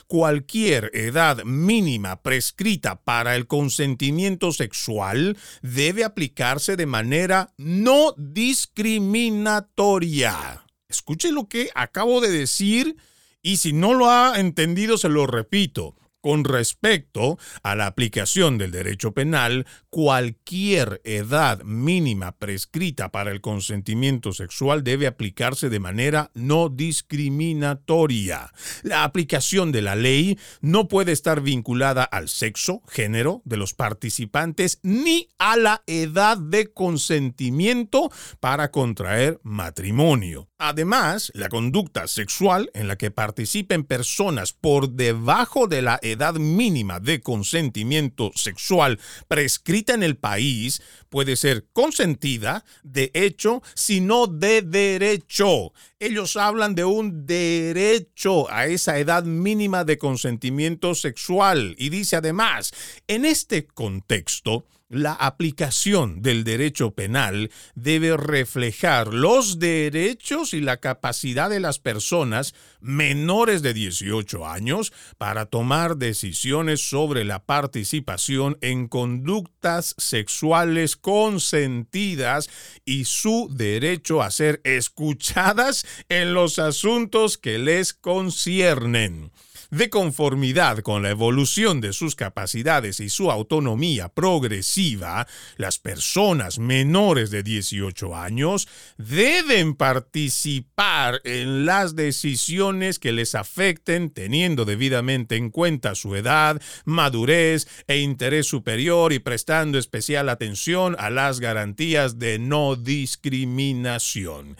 cualquier 0.07 0.90
edad 0.94 1.44
mínima 1.44 2.22
prescrita 2.22 3.02
para 3.02 3.37
el 3.37 3.46
consentimiento 3.46 4.52
sexual 4.52 5.37
debe 5.62 6.04
aplicarse 6.04 6.76
de 6.76 6.85
manera 6.87 7.52
no 7.57 8.14
discriminatoria. 8.16 10.64
Escuche 10.88 11.33
lo 11.33 11.48
que 11.48 11.70
acabo 11.74 12.20
de 12.20 12.30
decir 12.30 12.96
y 13.42 13.57
si 13.59 13.72
no 13.72 13.94
lo 13.94 14.11
ha 14.11 14.38
entendido 14.38 14.98
se 14.98 15.09
lo 15.09 15.26
repito. 15.26 15.96
Con 16.24 16.42
respecto 16.44 17.38
a 17.62 17.74
la 17.74 17.84
aplicación 17.84 18.56
del 18.56 18.70
derecho 18.70 19.12
penal, 19.12 19.66
cualquier 19.90 21.02
edad 21.04 21.62
mínima 21.64 22.32
prescrita 22.32 23.10
para 23.10 23.30
el 23.30 23.42
consentimiento 23.42 24.32
sexual 24.32 24.82
debe 24.82 25.06
aplicarse 25.06 25.68
de 25.68 25.80
manera 25.80 26.30
no 26.32 26.70
discriminatoria. 26.70 28.50
La 28.82 29.04
aplicación 29.04 29.70
de 29.70 29.82
la 29.82 29.96
ley 29.96 30.38
no 30.62 30.88
puede 30.88 31.12
estar 31.12 31.42
vinculada 31.42 32.04
al 32.04 32.30
sexo, 32.30 32.80
género 32.88 33.42
de 33.44 33.58
los 33.58 33.74
participantes 33.74 34.78
ni 34.82 35.28
a 35.37 35.58
la 35.58 35.82
edad 35.87 36.38
de 36.38 36.72
consentimiento 36.72 38.10
para 38.40 38.70
contraer 38.70 39.40
matrimonio. 39.42 40.48
Además, 40.56 41.30
la 41.34 41.50
conducta 41.50 42.06
sexual 42.06 42.70
en 42.72 42.88
la 42.88 42.96
que 42.96 43.10
participen 43.10 43.84
personas 43.84 44.54
por 44.54 44.88
debajo 44.88 45.66
de 45.66 45.82
la 45.82 45.98
edad 46.00 46.13
edad 46.14 46.35
mínima 46.35 46.98
de 46.98 47.20
consentimiento 47.20 48.33
sexual 48.35 48.98
prescrita 49.29 49.94
en 49.94 50.03
el 50.03 50.16
país 50.16 50.83
puede 51.11 51.37
ser 51.37 51.66
consentida, 51.72 52.64
de 52.83 53.11
hecho, 53.14 53.62
sino 53.74 54.27
de 54.27 54.62
derecho. 54.62 55.72
Ellos 56.00 56.37
hablan 56.37 56.74
de 56.74 56.85
un 56.85 57.27
derecho 57.27 58.50
a 58.50 58.66
esa 58.66 58.98
edad 58.98 59.24
mínima 59.24 59.85
de 59.85 59.98
consentimiento 59.98 60.94
sexual 60.94 61.74
y 61.79 61.90
dice 61.90 62.16
además, 62.16 62.72
en 63.07 63.24
este 63.24 63.66
contexto, 63.66 64.66
la 64.94 65.12
aplicación 65.12 66.22
del 66.22 66.44
derecho 66.44 66.92
penal 66.92 67.50
debe 67.74 68.16
reflejar 68.16 69.12
los 69.12 69.59
derechos 69.59 70.54
y 70.54 70.61
la 70.61 70.78
capacidad 70.78 71.50
de 71.50 71.61
las 71.61 71.78
personas 71.78 72.54
menores 72.80 73.62
de 73.62 73.74
18 73.74 74.46
años 74.46 74.92
para 75.18 75.46
tomar 75.46 75.96
decisiones 75.96 76.88
sobre 76.88 77.24
la 77.24 77.44
participación 77.44 78.57
en 78.61 78.88
conductas 78.88 79.94
sexuales 79.98 80.96
consentidas 80.96 82.48
y 82.85 83.04
su 83.07 83.48
derecho 83.50 84.22
a 84.22 84.30
ser 84.30 84.61
escuchadas 84.64 85.87
en 86.09 86.35
los 86.35 86.59
asuntos 86.59 87.38
que 87.38 87.59
les 87.59 87.94
conciernen 87.94 89.33
de 89.74 89.90
conformidad 89.90 90.78
con 90.78 91.02
la 91.02 91.10
evolución 91.10 91.80
de 91.80 91.92
sus 91.92 92.14
capacidades 92.14 93.00
y 93.00 93.08
su 93.08 93.32
autonomía 93.32 94.08
progresiva, 94.08 95.26
las 95.56 95.80
personas 95.80 96.60
menores 96.60 97.32
de 97.32 97.42
18 97.42 98.14
años 98.14 98.68
deben 98.98 99.74
participar 99.74 101.20
en 101.24 101.66
las 101.66 101.96
decisiones 101.96 103.00
que 103.00 103.10
les 103.10 103.34
afecten 103.34 104.10
teniendo 104.10 104.64
debidamente 104.64 105.34
en 105.34 105.50
cuenta 105.50 105.96
su 105.96 106.14
edad, 106.14 106.62
madurez 106.84 107.66
e 107.88 107.98
interés 107.98 108.46
superior 108.46 109.12
y 109.12 109.18
prestando 109.18 109.78
especial 109.78 110.28
atención 110.28 110.94
a 111.00 111.10
las 111.10 111.40
garantías 111.40 112.20
de 112.20 112.38
no 112.38 112.76
discriminación. 112.76 114.56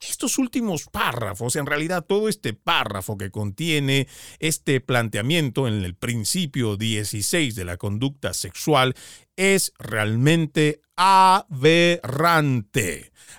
Estos 0.00 0.38
últimos 0.38 0.86
párrafos, 0.86 1.56
en 1.56 1.66
realidad 1.66 2.06
todo 2.06 2.30
este 2.30 2.54
párrafo 2.54 3.18
que 3.18 3.30
contiene 3.30 4.08
este 4.38 4.80
planteamiento 4.80 5.68
en 5.68 5.84
el 5.84 5.94
principio 5.94 6.78
16 6.78 7.54
de 7.54 7.64
la 7.66 7.76
conducta 7.76 8.32
sexual, 8.32 8.94
es 9.36 9.74
realmente 9.78 10.80
aberrante. 10.96 11.92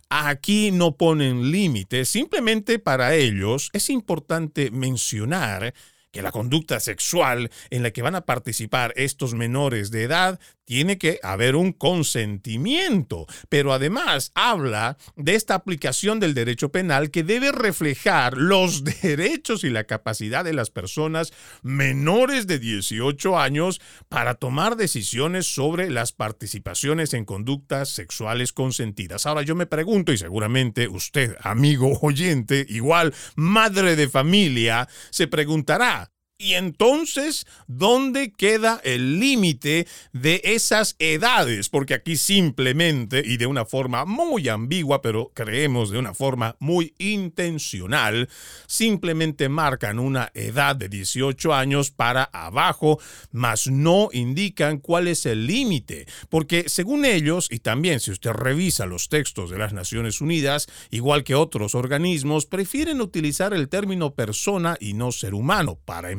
Aquí 0.09 0.71
no 0.71 0.97
ponen 0.97 1.51
límites, 1.51 2.09
simplemente 2.09 2.77
para 2.77 3.15
ellos 3.15 3.71
es 3.73 3.89
importante 3.89 4.69
mencionar 4.69 5.73
que 6.11 6.21
la 6.21 6.31
conducta 6.31 6.79
sexual 6.79 7.49
en 7.69 7.83
la 7.83 7.91
que 7.91 8.01
van 8.01 8.15
a 8.15 8.25
participar 8.25 8.93
estos 8.97 9.33
menores 9.33 9.91
de 9.91 10.03
edad 10.03 10.39
tiene 10.71 10.97
que 10.97 11.19
haber 11.21 11.57
un 11.57 11.73
consentimiento, 11.73 13.27
pero 13.49 13.73
además 13.73 14.31
habla 14.35 14.97
de 15.17 15.35
esta 15.35 15.53
aplicación 15.53 16.21
del 16.21 16.33
derecho 16.33 16.71
penal 16.71 17.11
que 17.11 17.25
debe 17.25 17.51
reflejar 17.51 18.37
los 18.37 18.85
derechos 19.01 19.65
y 19.65 19.69
la 19.69 19.83
capacidad 19.83 20.45
de 20.45 20.53
las 20.53 20.69
personas 20.69 21.33
menores 21.61 22.47
de 22.47 22.57
18 22.57 23.37
años 23.37 23.81
para 24.07 24.35
tomar 24.35 24.77
decisiones 24.77 25.45
sobre 25.45 25.89
las 25.89 26.13
participaciones 26.13 27.13
en 27.15 27.25
conductas 27.25 27.89
sexuales 27.89 28.53
consentidas. 28.53 29.25
Ahora 29.25 29.41
yo 29.41 29.55
me 29.55 29.65
pregunto, 29.65 30.13
y 30.13 30.17
seguramente 30.17 30.87
usted, 30.87 31.35
amigo 31.41 31.99
oyente, 32.01 32.65
igual 32.69 33.13
madre 33.35 33.97
de 33.97 34.07
familia, 34.07 34.87
se 35.09 35.27
preguntará, 35.27 36.11
y 36.41 36.55
entonces, 36.55 37.45
¿dónde 37.67 38.31
queda 38.31 38.81
el 38.83 39.19
límite 39.19 39.87
de 40.11 40.41
esas 40.43 40.95
edades? 40.97 41.69
Porque 41.69 41.93
aquí 41.93 42.17
simplemente 42.17 43.21
y 43.23 43.37
de 43.37 43.45
una 43.45 43.65
forma 43.65 44.05
muy 44.05 44.49
ambigua, 44.49 45.01
pero 45.01 45.31
creemos 45.35 45.91
de 45.91 45.99
una 45.99 46.15
forma 46.15 46.55
muy 46.59 46.95
intencional, 46.97 48.27
simplemente 48.65 49.49
marcan 49.49 49.99
una 49.99 50.31
edad 50.33 50.75
de 50.75 50.89
18 50.89 51.53
años 51.53 51.91
para 51.91 52.23
abajo, 52.23 52.99
mas 53.31 53.67
no 53.67 54.09
indican 54.11 54.79
cuál 54.79 55.07
es 55.07 55.27
el 55.27 55.45
límite. 55.45 56.07
Porque 56.29 56.65
según 56.67 57.05
ellos, 57.05 57.47
y 57.51 57.59
también 57.59 57.99
si 57.99 58.09
usted 58.09 58.31
revisa 58.31 58.87
los 58.87 59.09
textos 59.09 59.51
de 59.51 59.59
las 59.59 59.73
Naciones 59.73 60.21
Unidas, 60.21 60.67
igual 60.89 61.23
que 61.23 61.35
otros 61.35 61.75
organismos, 61.75 62.47
prefieren 62.47 62.99
utilizar 62.99 63.53
el 63.53 63.69
término 63.69 64.15
persona 64.15 64.75
y 64.79 64.93
no 64.93 65.11
ser 65.11 65.35
humano 65.35 65.77
para 65.85 66.11